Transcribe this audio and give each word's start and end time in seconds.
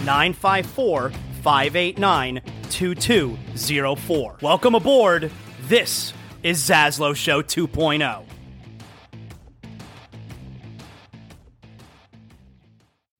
954 0.00 1.10
589 1.42 2.40
2204. 2.70 4.36
Welcome 4.42 4.74
aboard. 4.74 5.30
This 5.62 6.12
is 6.42 6.60
Zaslow 6.60 7.14
Show 7.14 7.42
2.0. 7.42 8.24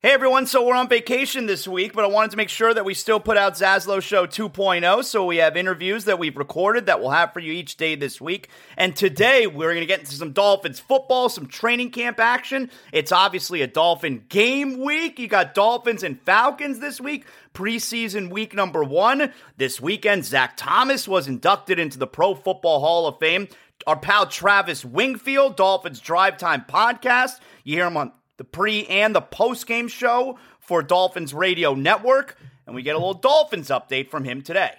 Hey 0.02 0.12
everyone, 0.12 0.46
so 0.46 0.66
we're 0.66 0.76
on 0.76 0.88
vacation 0.88 1.44
this 1.44 1.68
week, 1.68 1.92
but 1.92 2.06
I 2.06 2.08
wanted 2.08 2.30
to 2.30 2.38
make 2.38 2.48
sure 2.48 2.72
that 2.72 2.86
we 2.86 2.94
still 2.94 3.20
put 3.20 3.36
out 3.36 3.52
Zaslow 3.52 4.00
Show 4.00 4.26
2.0. 4.26 5.04
So 5.04 5.26
we 5.26 5.36
have 5.36 5.58
interviews 5.58 6.06
that 6.06 6.18
we've 6.18 6.38
recorded 6.38 6.86
that 6.86 7.00
we'll 7.00 7.10
have 7.10 7.34
for 7.34 7.40
you 7.40 7.52
each 7.52 7.76
day 7.76 7.96
this 7.96 8.18
week. 8.18 8.48
And 8.78 8.96
today 8.96 9.46
we're 9.46 9.72
going 9.72 9.82
to 9.82 9.86
get 9.86 10.00
into 10.00 10.12
some 10.12 10.32
Dolphins 10.32 10.80
football, 10.80 11.28
some 11.28 11.48
training 11.48 11.90
camp 11.90 12.18
action. 12.18 12.70
It's 12.94 13.12
obviously 13.12 13.60
a 13.60 13.66
Dolphin 13.66 14.24
game 14.30 14.80
week. 14.80 15.18
You 15.18 15.28
got 15.28 15.52
Dolphins 15.52 16.02
and 16.02 16.18
Falcons 16.22 16.78
this 16.78 16.98
week, 16.98 17.26
preseason 17.52 18.30
week 18.30 18.54
number 18.54 18.82
one. 18.82 19.34
This 19.58 19.82
weekend, 19.82 20.24
Zach 20.24 20.56
Thomas 20.56 21.06
was 21.06 21.28
inducted 21.28 21.78
into 21.78 21.98
the 21.98 22.06
Pro 22.06 22.34
Football 22.34 22.80
Hall 22.80 23.06
of 23.06 23.18
Fame. 23.18 23.48
Our 23.86 23.98
pal 23.98 24.26
Travis 24.26 24.82
Wingfield, 24.82 25.56
Dolphins 25.56 26.00
Drive 26.00 26.38
Time 26.38 26.64
podcast. 26.66 27.38
You 27.64 27.76
hear 27.76 27.86
him 27.86 27.98
on 27.98 28.12
the 28.40 28.44
pre 28.44 28.86
and 28.86 29.14
the 29.14 29.20
post 29.20 29.66
game 29.66 29.86
show 29.86 30.38
for 30.60 30.82
Dolphins 30.82 31.34
Radio 31.34 31.74
Network, 31.74 32.38
and 32.64 32.74
we 32.74 32.80
get 32.80 32.96
a 32.96 32.98
little 32.98 33.12
Dolphins 33.12 33.68
update 33.68 34.08
from 34.08 34.24
him 34.24 34.40
today. 34.40 34.70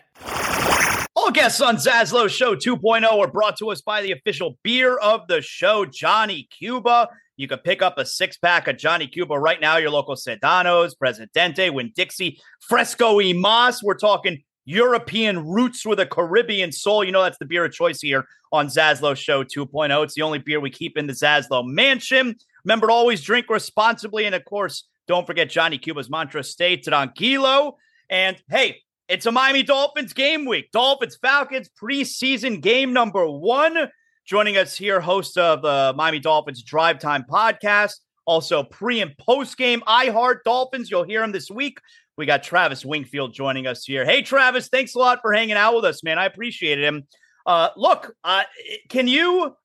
All 1.16 1.30
guests 1.30 1.62
on 1.62 1.76
Zaslow 1.76 2.28
Show 2.28 2.56
2.0 2.56 3.04
are 3.06 3.28
brought 3.28 3.58
to 3.58 3.70
us 3.70 3.82
by 3.82 4.02
the 4.02 4.14
official 4.14 4.58
beer 4.64 4.98
of 4.98 5.28
the 5.28 5.44
show, 5.44 5.86
Johnny 5.86 6.50
Cuba. 6.50 7.08
You 7.38 7.48
can 7.48 7.60
pick 7.60 7.84
up 7.84 8.00
a 8.00 8.06
six 8.06 8.36
pack 8.36 8.68
of 8.68 8.80
Johnny 8.80 9.06
Cuba 9.06 9.38
right 9.38 9.62
now, 9.62 9.78
your 9.78 9.92
local 9.92 10.16
Sedanos, 10.16 10.98
Presidente, 10.98 11.70
Winn-Dixie, 11.70 12.40
Fresco 12.68 13.18
y 13.18 13.34
Mas. 13.36 13.84
We're 13.84 13.94
talking 13.94 14.42
European 14.66 15.48
roots 15.48 15.86
with 15.86 16.00
a 16.00 16.08
Caribbean 16.08 16.72
soul. 16.72 17.04
You 17.04 17.12
know, 17.12 17.22
that's 17.22 17.38
the 17.38 17.46
beer 17.46 17.66
of 17.66 17.74
choice 17.74 18.02
here 18.02 18.26
on 18.52 18.70
Zaslow 18.70 19.16
Show 19.16 19.44
2.0. 19.44 20.04
It's 20.04 20.16
the 20.16 20.24
only 20.24 20.40
beer 20.40 20.60
we 20.60 20.72
keep 20.72 20.98
in 20.98 21.06
the 21.06 21.14
Zaslow 21.14 21.64
mansion. 21.64 22.38
Remember 22.64 22.88
to 22.88 22.94
always 22.94 23.22
drink 23.22 23.50
responsibly. 23.50 24.26
And 24.26 24.36
of 24.36 24.46
course, 24.46 24.88
don't 25.08 25.28
forget 25.28 25.50
Johnny 25.50 25.78
Cuba's 25.78 26.10
mantra 26.10 26.44
stay 26.44 26.78
tranquilo. 26.78 27.74
And 28.10 28.42
hey, 28.50 28.82
it's 29.08 29.26
a 29.26 29.32
Miami 29.32 29.64
Dolphins 29.64 30.14
game 30.14 30.46
week. 30.46 30.72
Dolphins 30.72 31.18
Falcons 31.22 31.70
preseason 31.82 32.62
game 32.62 32.94
number 32.94 33.28
one. 33.28 33.90
Joining 34.26 34.58
us 34.58 34.78
here, 34.78 35.02
host 35.02 35.38
of 35.38 35.64
the 35.64 35.94
Miami 35.98 36.20
Dolphins 36.20 36.64
Drive 36.64 37.00
Time 37.00 37.26
podcast, 37.30 37.96
also 38.26 38.64
pre 38.64 39.02
and 39.02 39.18
post 39.18 39.58
game 39.58 39.82
iHeart 39.88 40.44
Dolphins. 40.46 40.90
You'll 40.90 41.04
hear 41.04 41.24
him 41.24 41.32
this 41.32 41.50
week. 41.50 41.80
We 42.18 42.26
got 42.26 42.44
Travis 42.44 42.86
Wingfield 42.86 43.34
joining 43.34 43.68
us 43.68 43.84
here. 43.84 44.06
Hey, 44.06 44.22
Travis, 44.22 44.68
thanks 44.68 44.96
a 44.96 45.00
lot 45.00 45.20
for 45.22 45.34
hanging 45.34 45.56
out 45.56 45.76
with 45.76 45.86
us, 45.86 46.04
man. 46.04 46.20
I 46.20 46.26
appreciate 46.26 46.80
him. 46.80 47.08
Uh, 47.46 47.70
look, 47.76 48.16
uh, 48.24 48.44
can 48.90 49.08
you 49.08 49.56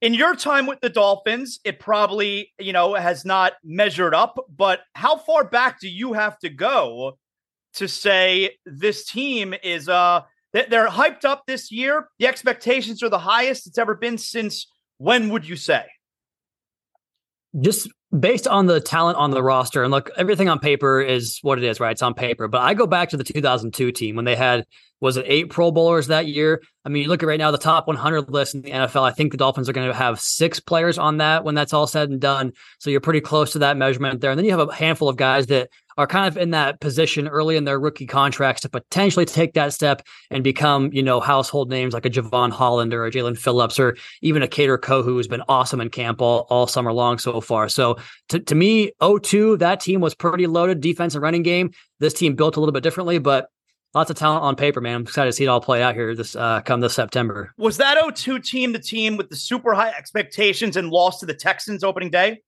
in 0.00 0.14
your 0.14 0.34
time 0.34 0.66
with 0.66 0.80
the 0.80 0.88
Dolphins, 0.88 1.60
it 1.64 1.78
probably, 1.78 2.52
you 2.58 2.72
know, 2.72 2.94
has 2.94 3.24
not 3.24 3.54
measured 3.64 4.14
up, 4.14 4.38
but 4.54 4.80
how 4.94 5.16
far 5.16 5.44
back 5.44 5.80
do 5.80 5.88
you 5.88 6.12
have 6.12 6.38
to 6.40 6.48
go 6.48 7.18
to 7.74 7.88
say 7.88 8.56
this 8.64 9.06
team 9.06 9.54
is 9.62 9.88
uh 9.88 10.22
they're 10.52 10.88
hyped 10.88 11.26
up 11.26 11.42
this 11.46 11.70
year. 11.70 12.08
The 12.18 12.26
expectations 12.26 13.02
are 13.02 13.10
the 13.10 13.18
highest 13.18 13.66
it's 13.66 13.76
ever 13.76 13.94
been 13.94 14.16
since 14.16 14.72
when 14.96 15.28
would 15.28 15.46
you 15.46 15.56
say? 15.56 15.84
Just 17.60 17.90
based 18.18 18.46
on 18.46 18.66
the 18.66 18.80
talent 18.80 19.18
on 19.18 19.30
the 19.30 19.42
roster, 19.42 19.82
and 19.82 19.90
look, 19.90 20.10
everything 20.16 20.48
on 20.48 20.58
paper 20.58 21.00
is 21.00 21.38
what 21.42 21.58
it 21.58 21.64
is, 21.64 21.80
right? 21.80 21.92
It's 21.92 22.02
on 22.02 22.14
paper. 22.14 22.48
But 22.48 22.62
I 22.62 22.74
go 22.74 22.86
back 22.86 23.10
to 23.10 23.16
the 23.16 23.24
2002 23.24 23.92
team 23.92 24.16
when 24.16 24.24
they 24.24 24.36
had 24.36 24.64
was 25.00 25.18
it 25.18 25.26
eight 25.28 25.50
Pro 25.50 25.70
Bowlers 25.70 26.06
that 26.06 26.26
year? 26.26 26.62
I 26.84 26.88
mean, 26.88 27.02
you 27.02 27.08
look 27.08 27.22
at 27.22 27.26
right 27.26 27.38
now 27.38 27.50
the 27.50 27.58
top 27.58 27.86
100 27.86 28.30
list 28.30 28.54
in 28.54 28.62
the 28.62 28.70
NFL. 28.70 29.02
I 29.02 29.10
think 29.10 29.32
the 29.32 29.38
Dolphins 29.38 29.68
are 29.68 29.74
going 29.74 29.88
to 29.88 29.94
have 29.94 30.20
six 30.20 30.58
players 30.58 30.96
on 30.96 31.18
that 31.18 31.44
when 31.44 31.54
that's 31.54 31.74
all 31.74 31.86
said 31.86 32.08
and 32.08 32.20
done. 32.20 32.52
So 32.78 32.88
you're 32.88 33.00
pretty 33.00 33.20
close 33.20 33.52
to 33.52 33.58
that 33.58 33.76
measurement 33.76 34.20
there. 34.20 34.30
And 34.30 34.38
then 34.38 34.46
you 34.46 34.56
have 34.56 34.68
a 34.68 34.74
handful 34.74 35.08
of 35.08 35.16
guys 35.16 35.48
that 35.48 35.68
are 35.98 36.06
kind 36.06 36.26
of 36.26 36.36
in 36.36 36.50
that 36.50 36.80
position 36.80 37.26
early 37.26 37.56
in 37.56 37.64
their 37.64 37.78
rookie 37.78 38.06
contracts 38.06 38.62
to 38.62 38.68
potentially 38.68 39.24
take 39.24 39.54
that 39.54 39.72
step 39.72 40.02
and 40.30 40.44
become, 40.44 40.90
you 40.92 41.02
know, 41.02 41.20
household 41.20 41.70
names 41.70 41.94
like 41.94 42.04
a 42.04 42.10
Jevon 42.10 42.50
Holland 42.50 42.92
or 42.92 43.06
a 43.06 43.10
Jaelan 43.10 43.38
Phillips 43.38 43.78
or 43.78 43.96
even 44.20 44.42
a 44.42 44.48
Kader 44.48 44.78
Kohou 44.78 45.04
who's 45.04 45.28
been 45.28 45.42
awesome 45.48 45.80
in 45.80 45.88
camp 45.88 46.20
all, 46.20 46.46
all 46.50 46.66
summer 46.66 46.92
long 46.92 47.18
so 47.18 47.40
far. 47.40 47.68
So 47.68 47.96
to, 48.28 48.40
to 48.40 48.54
me, 48.54 48.92
2 49.00 49.56
that 49.58 49.80
team 49.80 50.00
was 50.00 50.14
pretty 50.14 50.46
loaded 50.46 50.80
defense 50.80 51.14
and 51.14 51.22
running 51.22 51.42
game. 51.42 51.70
This 52.00 52.14
team 52.14 52.34
built 52.34 52.56
a 52.56 52.60
little 52.60 52.72
bit 52.72 52.82
differently, 52.82 53.18
but 53.18 53.48
lots 53.94 54.10
of 54.10 54.16
talent 54.16 54.44
on 54.44 54.56
paper, 54.56 54.80
man. 54.80 54.96
I'm 54.96 55.02
excited 55.02 55.30
to 55.30 55.32
see 55.32 55.44
it 55.44 55.48
all 55.48 55.60
play 55.60 55.82
out 55.82 55.94
here 55.94 56.14
this 56.14 56.36
uh, 56.36 56.60
come 56.62 56.80
this 56.80 56.94
September. 56.94 57.52
Was 57.56 57.78
that 57.78 57.98
0-2 57.98 58.44
team 58.44 58.72
the 58.72 58.78
team 58.78 59.16
with 59.16 59.30
the 59.30 59.36
super 59.36 59.74
high 59.74 59.90
expectations 59.90 60.76
and 60.76 60.90
lost 60.90 61.20
to 61.20 61.26
the 61.26 61.34
Texans 61.34 61.82
opening 61.82 62.10
day? 62.10 62.40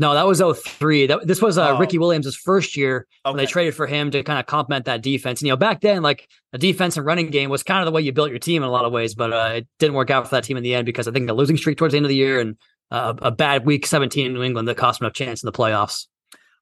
No, 0.00 0.14
that 0.14 0.28
was 0.28 0.40
03. 0.40 1.08
That, 1.08 1.26
this 1.26 1.42
was 1.42 1.58
uh, 1.58 1.70
oh. 1.70 1.78
Ricky 1.78 1.98
Williams' 1.98 2.36
first 2.36 2.76
year 2.76 3.08
okay. 3.26 3.32
when 3.32 3.36
they 3.36 3.46
traded 3.46 3.74
for 3.74 3.88
him 3.88 4.12
to 4.12 4.22
kind 4.22 4.38
of 4.38 4.46
complement 4.46 4.84
that 4.84 5.02
defense. 5.02 5.40
And, 5.40 5.48
you 5.48 5.52
know, 5.52 5.56
back 5.56 5.80
then, 5.80 6.02
like 6.02 6.28
a 6.52 6.58
defense 6.58 6.96
and 6.96 7.04
running 7.04 7.30
game 7.30 7.50
was 7.50 7.64
kind 7.64 7.80
of 7.80 7.86
the 7.86 7.90
way 7.90 8.00
you 8.00 8.12
built 8.12 8.30
your 8.30 8.38
team 8.38 8.62
in 8.62 8.68
a 8.68 8.70
lot 8.70 8.84
of 8.84 8.92
ways, 8.92 9.16
but 9.16 9.32
uh, 9.32 9.50
it 9.56 9.66
didn't 9.80 9.94
work 9.94 10.10
out 10.10 10.28
for 10.28 10.36
that 10.36 10.44
team 10.44 10.56
in 10.56 10.62
the 10.62 10.72
end 10.72 10.86
because 10.86 11.08
I 11.08 11.10
think 11.10 11.28
a 11.28 11.32
losing 11.32 11.56
streak 11.56 11.78
towards 11.78 11.92
the 11.92 11.96
end 11.96 12.06
of 12.06 12.10
the 12.10 12.14
year 12.14 12.38
and 12.38 12.56
uh, 12.90 13.14
a 13.18 13.30
bad 13.30 13.66
week 13.66 13.86
17 13.86 14.26
in 14.26 14.34
New 14.34 14.42
England 14.42 14.68
that 14.68 14.76
cost 14.76 15.00
them 15.00 15.08
a 15.08 15.12
chance 15.12 15.42
in 15.42 15.46
the 15.46 15.52
playoffs. 15.52 16.06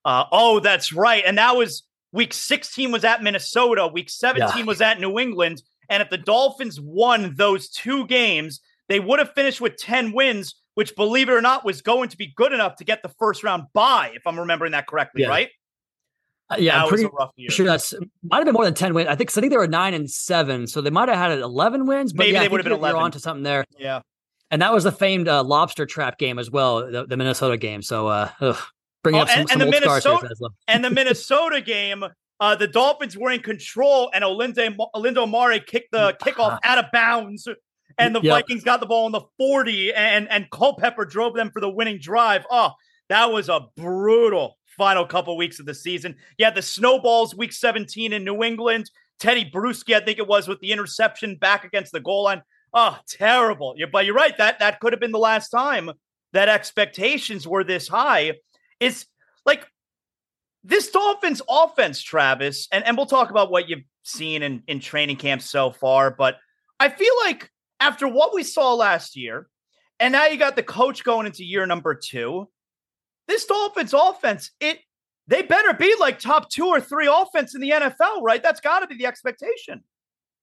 Uh, 0.05 0.25
oh, 0.31 0.59
that's 0.59 0.93
right. 0.93 1.23
And 1.25 1.37
that 1.37 1.55
was 1.55 1.83
week 2.11 2.33
16 2.33 2.91
was 2.91 3.03
at 3.03 3.23
Minnesota, 3.23 3.87
week 3.87 4.09
17 4.09 4.59
yeah. 4.59 4.63
was 4.63 4.81
at 4.81 4.99
New 4.99 5.19
England. 5.19 5.61
And 5.89 6.01
if 6.01 6.09
the 6.09 6.17
Dolphins 6.17 6.79
won 6.79 7.33
those 7.35 7.69
two 7.69 8.05
games, 8.07 8.61
they 8.89 8.99
would 8.99 9.19
have 9.19 9.33
finished 9.33 9.61
with 9.61 9.77
10 9.77 10.13
wins 10.13 10.55
which, 10.77 10.95
believe 10.95 11.27
it 11.27 11.31
or 11.31 11.41
not, 11.41 11.65
was 11.65 11.81
going 11.81 12.07
to 12.09 12.17
be 12.17 12.31
good 12.35 12.53
enough 12.53 12.75
to 12.75 12.83
get 12.83 13.01
the 13.01 13.09
first 13.17 13.43
round 13.43 13.63
bye, 13.73 14.11
if 14.13 14.27
I'm 14.27 14.39
remembering 14.39 14.73
that 14.73 14.85
correctly, 14.85 15.25
right? 15.25 15.27
yeah. 15.27 15.33
right? 15.33 15.49
Uh, 16.51 16.55
yeah, 16.59 16.81
that 16.83 16.89
pretty 16.89 17.49
sure 17.49 17.65
that's 17.65 17.95
might 18.21 18.37
have 18.37 18.45
been 18.45 18.53
more 18.53 18.63
than 18.63 18.75
ten 18.75 18.93
wins. 18.93 19.09
I 19.09 19.15
think 19.15 19.35
I 19.35 19.41
think 19.41 19.49
they 19.49 19.57
were 19.57 19.67
nine 19.67 19.95
and 19.95 20.07
seven, 20.07 20.67
so 20.67 20.81
they 20.81 20.91
might 20.91 21.09
have 21.09 21.17
had 21.17 21.39
eleven 21.39 21.87
wins. 21.87 22.13
But 22.13 22.25
Maybe 22.25 22.33
yeah, 22.33 22.41
they 22.41 22.47
would 22.47 22.59
have 22.59 22.63
been 22.63 22.73
eleven. 22.73 23.01
On 23.01 23.11
to 23.11 23.19
something 23.19 23.41
there. 23.41 23.65
Yeah, 23.79 24.01
and 24.51 24.61
that 24.61 24.73
was 24.73 24.83
the 24.83 24.91
famed 24.91 25.27
uh, 25.27 25.43
lobster 25.43 25.85
trap 25.85 26.17
game 26.17 26.39
as 26.39 26.49
well, 26.49 26.89
the, 26.89 27.05
the 27.05 27.17
Minnesota 27.17 27.57
game. 27.57 27.81
So 27.81 28.07
uh, 28.07 28.29
ugh, 28.39 28.57
bringing 29.03 29.19
oh, 29.19 29.23
up 29.23 29.29
some, 29.29 29.39
and, 29.41 29.49
some 29.49 29.61
and 29.61 29.67
old 29.67 29.73
the 29.73 29.79
Minnesota, 29.79 30.49
and 30.67 30.83
the 30.83 30.89
Minnesota 30.91 31.61
game. 31.61 32.03
Uh, 32.39 32.53
the 32.53 32.67
Dolphins 32.67 33.17
were 33.17 33.31
in 33.31 33.41
control, 33.41 34.11
and 34.13 34.23
Olindo, 34.23 34.75
Olindo 34.95 35.29
Mare 35.29 35.59
kicked 35.59 35.91
the 35.91 36.15
kickoff 36.21 36.59
out 36.63 36.77
of 36.77 36.85
bounds 36.93 37.47
and 37.97 38.15
the 38.15 38.21
yep. 38.21 38.31
Vikings 38.31 38.63
got 38.63 38.79
the 38.79 38.85
ball 38.85 39.05
in 39.07 39.11
the 39.11 39.21
40 39.37 39.93
and 39.93 40.29
and 40.29 40.49
Culpepper 40.51 41.05
drove 41.05 41.33
them 41.33 41.51
for 41.51 41.59
the 41.59 41.69
winning 41.69 41.99
drive. 41.99 42.45
Oh, 42.49 42.71
that 43.09 43.31
was 43.31 43.49
a 43.49 43.67
brutal 43.75 44.57
final 44.77 45.05
couple 45.05 45.35
weeks 45.37 45.59
of 45.59 45.65
the 45.65 45.73
season. 45.73 46.15
Yeah, 46.37 46.51
the 46.51 46.61
snowballs 46.61 47.35
week 47.35 47.53
17 47.53 48.13
in 48.13 48.23
New 48.23 48.43
England. 48.43 48.91
Tedy 49.19 49.51
Bruschi, 49.51 49.95
I 49.95 50.05
think 50.05 50.19
it 50.19 50.27
was, 50.27 50.47
with 50.47 50.59
the 50.59 50.71
interception 50.71 51.37
back 51.37 51.63
against 51.63 51.91
the 51.91 51.99
goal 51.99 52.25
line. 52.25 52.43
Oh, 52.73 52.97
terrible. 53.07 53.73
Yeah, 53.77 53.85
but 53.91 54.05
you're 54.05 54.15
right. 54.15 54.37
That 54.37 54.59
that 54.59 54.79
could 54.79 54.93
have 54.93 54.99
been 54.99 55.11
the 55.11 55.19
last 55.19 55.49
time 55.49 55.91
that 56.33 56.49
expectations 56.49 57.47
were 57.47 57.63
this 57.63 57.87
high. 57.87 58.33
It's 58.79 59.05
like 59.45 59.65
this 60.63 60.91
Dolphins 60.91 61.41
offense, 61.49 62.01
Travis, 62.01 62.67
and, 62.71 62.85
and 62.85 62.97
we'll 62.97 63.05
talk 63.05 63.29
about 63.29 63.49
what 63.49 63.69
you've 63.69 63.83
seen 64.03 64.43
in, 64.43 64.63
in 64.67 64.79
training 64.79 65.15
camp 65.15 65.41
so 65.41 65.71
far, 65.71 66.11
but 66.11 66.37
I 66.79 66.89
feel 66.89 67.13
like 67.23 67.49
after 67.79 68.07
what 68.07 68.33
we 68.33 68.43
saw 68.43 68.73
last 68.73 69.15
year, 69.15 69.47
and 69.99 70.11
now 70.11 70.25
you 70.27 70.37
got 70.37 70.55
the 70.55 70.63
coach 70.63 71.03
going 71.03 71.25
into 71.25 71.43
year 71.43 71.65
number 71.65 71.95
two. 71.95 72.49
This 73.27 73.45
Dolphins 73.45 73.93
offense, 73.93 74.51
it 74.59 74.79
they 75.27 75.41
better 75.41 75.73
be 75.73 75.93
like 75.99 76.19
top 76.19 76.49
two 76.49 76.67
or 76.67 76.79
three 76.79 77.09
offense 77.11 77.55
in 77.55 77.61
the 77.61 77.71
NFL, 77.71 78.21
right? 78.21 78.41
That's 78.41 78.61
got 78.61 78.79
to 78.79 78.87
be 78.87 78.95
the 78.95 79.05
expectation. 79.05 79.83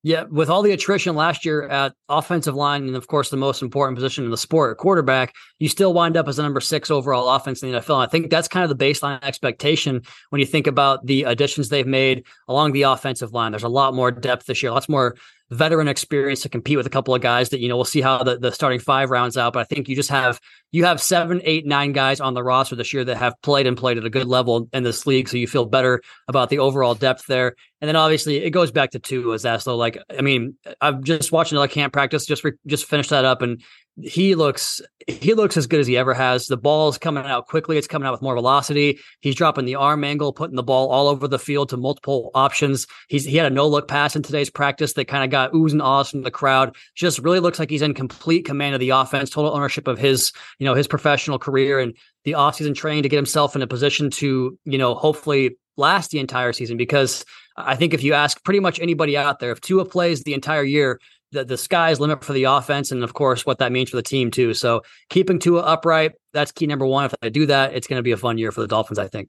Yeah, 0.07 0.25
with 0.25 0.51
all 0.51 0.61
the 0.61 0.73
attrition 0.73 1.17
last 1.17 1.47
year 1.47 1.67
at 1.67 1.95
offensive 2.11 2.55
line, 2.55 2.87
and 2.87 2.95
of 2.95 3.07
course 3.07 3.31
the 3.31 3.39
most 3.39 3.63
important 3.63 3.97
position 3.97 4.23
in 4.27 4.31
the 4.31 4.37
sport, 4.37 4.77
quarterback, 4.77 5.35
you 5.59 5.69
still 5.71 5.95
wind 5.95 6.15
up 6.19 6.29
as 6.29 6.37
the 6.37 6.43
number 6.43 6.61
six 6.61 6.91
overall 6.91 7.31
offense 7.31 7.63
in 7.63 7.73
the 7.73 7.79
NFL. 7.79 7.95
And 7.95 8.03
I 8.03 8.11
think 8.11 8.29
that's 8.29 8.47
kind 8.47 8.71
of 8.71 8.79
the 8.79 8.85
baseline 8.85 9.19
expectation 9.23 10.03
when 10.29 10.41
you 10.41 10.47
think 10.47 10.67
about 10.67 11.07
the 11.07 11.23
additions 11.23 11.71
they've 11.71 11.87
made 11.87 12.27
along 12.49 12.73
the 12.73 12.83
offensive 12.83 13.33
line. 13.33 13.53
There's 13.53 13.63
a 13.63 13.69
lot 13.69 13.95
more 13.95 14.11
depth 14.11 14.45
this 14.45 14.63
year, 14.63 14.73
lots 14.73 14.91
more 14.91 15.17
veteran 15.51 15.89
experience 15.89 16.43
to 16.43 16.49
compete 16.49 16.77
with 16.77 16.87
a 16.87 16.91
couple 16.91 17.15
of 17.15 17.21
guys 17.21 17.51
that 17.51 17.61
you 17.61 17.69
know 17.69 17.77
we'll 17.77 17.85
see 17.85 18.01
how 18.01 18.23
the, 18.23 18.39
the 18.39 18.51
starting 18.51 18.81
five 18.81 19.11
rounds 19.11 19.37
out 19.37 19.53
but 19.53 19.61
i 19.61 19.65
think 19.65 19.89
you 19.89 19.95
just 19.95 20.09
have 20.09 20.41
you 20.73 20.85
have 20.85 21.01
seven 21.01 21.41
eight 21.45 21.67
nine 21.67 21.93
guys 21.93 22.19
on 22.19 22.35
the 22.35 22.43
roster 22.43 22.75
this 22.75 22.93
year 22.95 23.05
that 23.05 23.17
have 23.17 23.35
played 23.43 23.67
and 23.67 23.77
played 23.77 23.99
at 23.99 24.05
a 24.05 24.11
good 24.11 24.27
level 24.27 24.69
in 24.73 24.83
this 24.83 25.07
league 25.07 25.29
so 25.29 25.37
you 25.37 25.47
feel 25.47 25.67
better 25.67 26.01
about 26.29 26.49
the 26.49 26.59
overall 26.59 26.95
depth 26.95 27.27
there 27.27 27.55
and 27.85 27.89
then 27.91 27.97
obviously 27.97 28.39
it 28.39 28.49
goes 28.49 28.71
back 28.71 28.93
to 28.93 28.99
two 28.99 29.35
as 29.35 29.45
Zaslow. 29.45 29.77
Like 29.77 29.99
I 30.17 30.23
mean, 30.23 30.57
I'm 30.81 31.05
just 31.05 31.33
watching 31.33 31.59
the 31.59 31.69
camp 31.69 31.93
practice, 31.93 32.25
just 32.25 32.43
re- 32.43 32.53
just 32.67 32.87
finished 32.87 33.11
that 33.11 33.27
up, 33.27 33.43
and 33.43 33.63
he 34.03 34.35
looks 34.35 34.81
he 35.07 35.35
looks 35.35 35.57
as 35.57 35.67
good 35.67 35.81
as 35.81 35.87
he 35.87 35.97
ever 35.97 36.15
has. 36.15 36.47
The 36.47 36.57
ball's 36.57 36.99
coming 36.99 37.25
out 37.25 37.47
quickly. 37.47 37.77
It's 37.77 37.87
coming 37.87 38.07
out 38.07 38.13
with 38.13 38.23
more 38.23 38.35
velocity. 38.35 38.99
He's 39.21 39.35
dropping 39.35 39.67
the 39.67 39.77
arm 39.77 40.03
angle, 40.03 40.33
putting 40.33 40.57
the 40.57 40.63
ball 40.63 40.89
all 40.89 41.09
over 41.09 41.29
the 41.29 41.39
field 41.39 41.69
to 41.69 41.77
multiple 41.77 42.31
options. 42.35 42.87
He's 43.09 43.25
he 43.25 43.37
had 43.37 43.51
a 43.51 43.55
no 43.55 43.69
look 43.69 43.87
pass 43.87 44.17
in 44.17 44.23
today's 44.23 44.51
practice 44.51 44.95
that 44.95 45.07
kind 45.07 45.23
of 45.23 45.31
got 45.31 45.53
oohs 45.53 45.73
and 45.73 45.83
ahs 45.83 46.11
from 46.11 46.23
the 46.23 46.31
crowd. 46.31 46.75
Just 46.97 47.21
really 47.21 47.41
looks 47.41 47.59
like 47.59 47.71
he's 47.71 47.83
in 47.83 47.95
complete 47.95 48.45
command 48.45 48.75
of 48.75 48.81
the 48.81 48.91
offense, 48.91 49.31
total 49.31 49.55
ownership 49.55 49.87
of 49.87 49.99
his 49.99 50.33
you 50.59 50.65
know 50.65 50.75
his 50.75 50.89
professional 50.89 51.39
career 51.39 51.79
and 51.79 51.97
the 52.25 52.33
offseason 52.33 52.75
training 52.75 53.05
to 53.05 53.09
get 53.09 53.17
himself 53.17 53.55
in 53.55 53.63
a 53.63 53.67
position 53.67 54.11
to 54.11 54.59
you 54.65 54.79
know 54.79 54.95
hopefully 54.95 55.57
last 55.77 56.11
the 56.11 56.21
entire 56.21 56.53
season 56.53 56.77
because 56.77 57.25
I 57.57 57.77
think 57.77 57.95
if 57.95 58.03
you 58.03 58.15
ask 58.15 58.43
pretty 58.45 58.61
much 58.61 58.81
anybody 58.81 59.17
out 59.17 59.39
there, 59.39 59.53
if 59.53 59.61
Tua 59.61 59.85
plays 59.85 60.23
the 60.23 60.35
entire 60.35 60.65
year, 60.65 61.01
the, 61.35 61.45
the 61.45 61.59
sky's 61.59 62.01
limit 62.01 62.25
for 62.25 62.33
the 62.33 62.45
offense, 62.45 62.91
and 62.91 63.05
of 63.05 63.13
course, 63.13 63.45
what 63.45 63.59
that 63.59 63.73
means 63.73 63.91
for 63.91 63.97
the 63.97 64.03
team 64.03 64.31
too. 64.31 64.55
So 64.55 64.83
keeping 65.11 65.39
Tua 65.39 65.61
upright, 65.61 66.13
that's 66.33 66.53
key 66.53 66.67
number 66.67 66.87
one. 66.87 67.05
If 67.05 67.15
i 67.21 67.29
do 67.29 67.45
that, 67.47 67.75
it's 67.75 67.87
going 67.87 67.99
to 67.99 68.03
be 68.03 68.13
a 68.13 68.17
fun 68.17 68.39
year 68.39 68.53
for 68.53 68.63
the 68.63 68.69
Dolphins. 68.69 68.99
I 68.99 69.09
think 69.09 69.29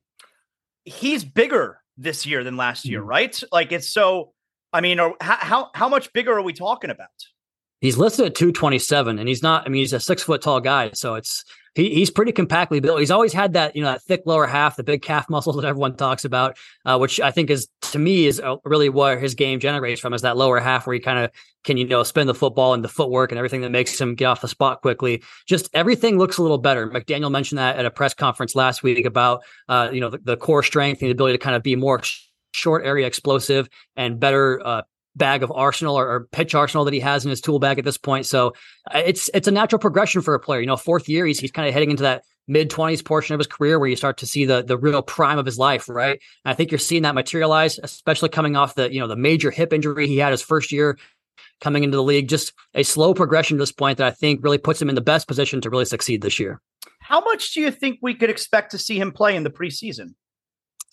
he's 0.86 1.26
bigger 1.26 1.82
this 1.98 2.26
year 2.26 2.44
than 2.44 2.56
last 2.56 2.86
year, 2.86 3.02
mm-hmm. 3.02 3.10
right? 3.10 3.44
Like 3.52 3.72
it's 3.72 3.90
so. 3.90 4.32
I 4.72 4.82
mean, 4.82 4.98
how 4.98 5.16
how 5.20 5.70
how 5.74 5.90
much 5.90 6.14
bigger 6.14 6.34
are 6.34 6.42
we 6.42 6.54
talking 6.54 6.90
about? 6.90 7.10
He's 7.82 7.98
listed 7.98 8.26
at 8.26 8.36
227, 8.36 9.20
and 9.20 9.28
he's 9.28 9.44
not. 9.44 9.66
I 9.66 9.70
mean, 9.70 9.82
he's 9.82 9.94
a 9.94 10.00
six 10.00 10.24
foot 10.24 10.42
tall 10.42 10.62
guy, 10.62 10.92
so 10.94 11.16
it's 11.16 11.44
he, 11.76 11.94
he's 11.94 12.10
pretty 12.10 12.32
compactly 12.32 12.80
built. 12.80 13.00
He's 13.00 13.12
always 13.12 13.34
had 13.34 13.54
that, 13.54 13.76
you 13.76 13.84
know, 13.84 13.92
that 13.92 14.02
thick 14.02 14.24
lower 14.26 14.48
half, 14.48 14.78
the 14.78 14.84
big 14.84 15.02
calf 15.02 15.30
muscles 15.30 15.58
that 15.58 15.66
everyone 15.66 15.96
talks 15.96 16.26
about, 16.26 16.58
uh, 16.86 16.98
which 16.98 17.20
I 17.20 17.32
think 17.32 17.50
is 17.50 17.68
to 17.92 18.00
me 18.00 18.26
is 18.26 18.40
uh, 18.40 18.56
really 18.64 18.90
where 18.90 19.20
his 19.20 19.36
game 19.36 19.60
generates 19.60 20.02
from 20.02 20.14
is 20.14 20.22
that 20.24 20.38
lower 20.38 20.60
half 20.60 20.88
where 20.88 20.94
he 20.94 21.00
kind 21.00 21.20
of 21.20 21.32
can, 21.64 21.78
you 21.78 21.86
know, 21.86 22.04
spin 22.04 22.28
the 22.28 22.34
football 22.34 22.74
and 22.74 22.84
the 22.84 22.90
footwork 22.90 23.32
and 23.32 23.38
everything 23.38 23.62
that 23.62 23.72
makes 23.72 24.00
him 24.00 24.16
get 24.16 24.26
off 24.26 24.42
the 24.42 24.48
spot 24.48 24.82
quickly. 24.82 25.22
Just 25.46 25.70
everything 25.74 26.18
looks 26.18 26.38
a 26.38 26.42
little 26.42 26.58
better. 26.58 26.88
McDaniel 26.88 27.30
mentioned 27.30 27.60
that 27.60 27.76
at 27.76 27.86
a 27.86 27.92
press 27.92 28.14
conference 28.14 28.56
last 28.56 28.82
week 28.82 29.06
about, 29.06 29.44
uh, 29.68 29.90
you 29.92 30.00
know, 30.00 30.10
the, 30.10 30.20
the 30.20 30.38
core 30.38 30.64
strength 30.64 31.02
and 31.02 31.10
the 31.10 31.12
ability 31.12 31.38
to 31.38 31.44
kind 31.44 31.56
of 31.56 31.64
be 31.64 31.76
more 31.76 32.02
short 32.54 32.86
area 32.86 33.06
explosive 33.06 33.68
and 33.98 34.18
better 34.18 34.66
uh, 34.66 34.82
bag 35.16 35.44
of 35.44 35.52
arsenal 35.52 35.98
or, 35.98 36.08
or, 36.08 36.28
pitch 36.32 36.54
arsenal 36.54 36.86
that 36.86 36.94
he 36.94 37.00
has 37.00 37.24
in 37.24 37.30
his 37.30 37.42
tool 37.42 37.60
bag 37.60 37.80
at 37.80 37.86
this 37.86 37.98
point. 37.98 38.26
So 38.26 38.54
uh, 38.94 39.02
it's 39.06 39.30
it's 39.34 39.48
a 39.48 39.52
natural 39.52 39.80
progression 39.80 40.22
for 40.22 40.34
a 40.34 40.40
player. 40.40 40.60
You 40.60 40.68
know, 40.68 40.78
fourth 40.78 41.08
year, 41.08 41.26
he's 41.26 41.40
he's 41.40 41.52
kind 41.52 41.68
of 41.68 41.74
heading 41.74 41.92
into 41.92 42.04
that 42.04 42.24
mid 42.48 42.70
twenties 42.70 43.02
portion 43.02 43.34
of 43.34 43.40
his 43.40 43.48
career 43.48 43.80
where 43.80 43.90
you 43.90 43.96
start 43.96 44.18
to 44.18 44.28
see 44.28 44.46
the 44.46 44.64
the 44.64 44.78
real 44.78 45.02
prime 45.02 45.38
of 45.38 45.46
his 45.46 45.58
life, 45.58 45.88
right? 45.90 46.20
And 46.44 46.52
I 46.52 46.54
think 46.54 46.72
you're 46.72 46.80
seeing 46.80 47.04
that 47.04 47.16
materialize, 47.16 47.80
especially 47.82 48.30
coming 48.30 48.56
off 48.56 48.76
the 48.76 48.92
you 48.94 49.00
know 49.00 49.08
the 49.08 49.16
major 49.16 49.52
hip 49.52 49.74
injury 49.74 50.08
he 50.08 50.18
had 50.18 50.32
his 50.32 50.42
first 50.42 50.72
year 50.72 50.98
coming 51.62 51.84
into 51.84 51.98
the 51.98 52.04
league. 52.04 52.28
Just 52.28 52.54
a 52.74 52.84
slow 52.84 53.14
progression 53.14 53.58
to 53.58 53.62
this 53.62 53.72
point 53.72 53.98
that 53.98 54.08
I 54.08 54.12
think 54.12 54.44
really 54.44 54.58
puts 54.58 54.82
him 54.82 54.90
in 54.90 54.96
the 54.96 55.02
best 55.02 55.28
position 55.28 55.62
to 55.62 55.70
really 55.70 55.86
succeed 55.86 56.22
this 56.22 56.40
year. 56.40 56.62
How 57.00 57.22
much 57.22 57.54
do 57.54 57.62
you 57.62 57.72
think 57.72 58.00
we 58.02 58.16
could 58.16 58.30
expect 58.30 58.72
to 58.72 58.78
see 58.78 59.00
him 59.00 59.12
play 59.12 59.36
in 59.36 59.44
the 59.44 59.50
preseason? 59.50 60.16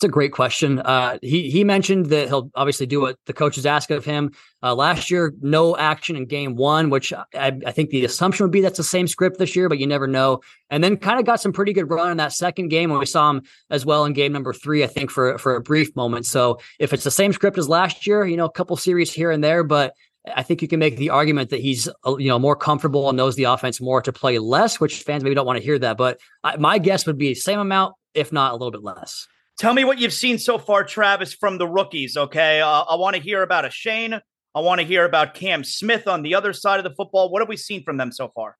It's 0.03 0.09
a 0.09 0.11
great 0.11 0.33
question. 0.33 0.79
Uh, 0.79 1.17
he 1.21 1.49
he 1.49 1.63
mentioned 1.63 2.07
that 2.07 2.27
he'll 2.27 2.51
obviously 2.55 2.85
do 2.85 2.99
what 2.99 3.17
the 3.25 3.31
coaches 3.31 3.65
ask 3.65 3.89
of 3.89 4.03
him. 4.03 4.31
Uh, 4.61 4.75
last 4.75 5.09
year, 5.09 5.33
no 5.39 5.77
action 5.77 6.17
in 6.17 6.25
game 6.25 6.57
one, 6.57 6.89
which 6.89 7.13
I, 7.13 7.57
I, 7.65 7.71
think 7.71 7.89
the 7.89 8.03
assumption 8.03 8.43
would 8.43 8.51
be 8.51 8.59
that's 8.59 8.75
the 8.75 8.83
same 8.83 9.07
script 9.07 9.37
this 9.37 9.55
year, 9.55 9.69
but 9.69 9.79
you 9.79 9.87
never 9.87 10.05
know. 10.05 10.41
And 10.69 10.83
then 10.83 10.97
kind 10.97 11.21
of 11.21 11.25
got 11.25 11.39
some 11.39 11.53
pretty 11.53 11.71
good 11.71 11.89
run 11.89 12.11
in 12.11 12.17
that 12.17 12.33
second 12.33 12.67
game 12.67 12.89
when 12.89 12.99
we 12.99 13.05
saw 13.05 13.29
him 13.29 13.43
as 13.69 13.85
well 13.85 14.03
in 14.03 14.11
game 14.11 14.33
number 14.33 14.51
three, 14.51 14.83
I 14.83 14.87
think 14.87 15.09
for 15.09 15.37
for 15.37 15.55
a 15.55 15.61
brief 15.61 15.95
moment. 15.95 16.25
So 16.25 16.59
if 16.79 16.91
it's 16.91 17.05
the 17.05 17.09
same 17.09 17.31
script 17.31 17.57
as 17.57 17.69
last 17.69 18.05
year, 18.05 18.25
you 18.25 18.35
know, 18.35 18.43
a 18.43 18.51
couple 18.51 18.75
series 18.75 19.09
here 19.09 19.31
and 19.31 19.41
there, 19.41 19.63
but 19.63 19.93
I 20.35 20.43
think 20.43 20.61
you 20.61 20.67
can 20.67 20.79
make 20.79 20.97
the 20.97 21.11
argument 21.11 21.49
that 21.51 21.61
he's 21.61 21.87
you 22.05 22.27
know 22.27 22.39
more 22.39 22.57
comfortable 22.57 23.07
and 23.07 23.15
knows 23.15 23.37
the 23.37 23.45
offense 23.45 23.79
more 23.79 24.01
to 24.01 24.11
play 24.11 24.37
less, 24.37 24.81
which 24.81 25.03
fans 25.03 25.23
maybe 25.23 25.35
don't 25.35 25.47
want 25.47 25.59
to 25.59 25.63
hear 25.63 25.79
that. 25.79 25.95
But 25.95 26.19
I, 26.43 26.57
my 26.57 26.77
guess 26.77 27.05
would 27.05 27.17
be 27.17 27.35
same 27.35 27.61
amount, 27.61 27.95
if 28.13 28.33
not 28.33 28.51
a 28.51 28.55
little 28.55 28.71
bit 28.71 28.83
less. 28.83 29.29
Tell 29.57 29.73
me 29.73 29.83
what 29.83 29.99
you've 29.99 30.13
seen 30.13 30.39
so 30.39 30.57
far, 30.57 30.83
Travis, 30.83 31.33
from 31.33 31.57
the 31.57 31.67
rookies. 31.67 32.17
Okay, 32.17 32.61
uh, 32.61 32.67
I 32.67 32.95
want 32.95 33.15
to 33.15 33.21
hear 33.21 33.43
about 33.43 33.65
Achane. 33.65 34.19
I 34.55 34.59
want 34.59 34.81
to 34.81 34.85
hear 34.85 35.05
about 35.05 35.33
Cam 35.33 35.63
Smith 35.63 36.07
on 36.07 36.21
the 36.21 36.35
other 36.35 36.53
side 36.53 36.79
of 36.79 36.83
the 36.83 36.95
football. 36.95 37.31
What 37.31 37.41
have 37.41 37.49
we 37.49 37.57
seen 37.57 37.83
from 37.83 37.97
them 37.97 38.11
so 38.11 38.29
far? 38.35 38.57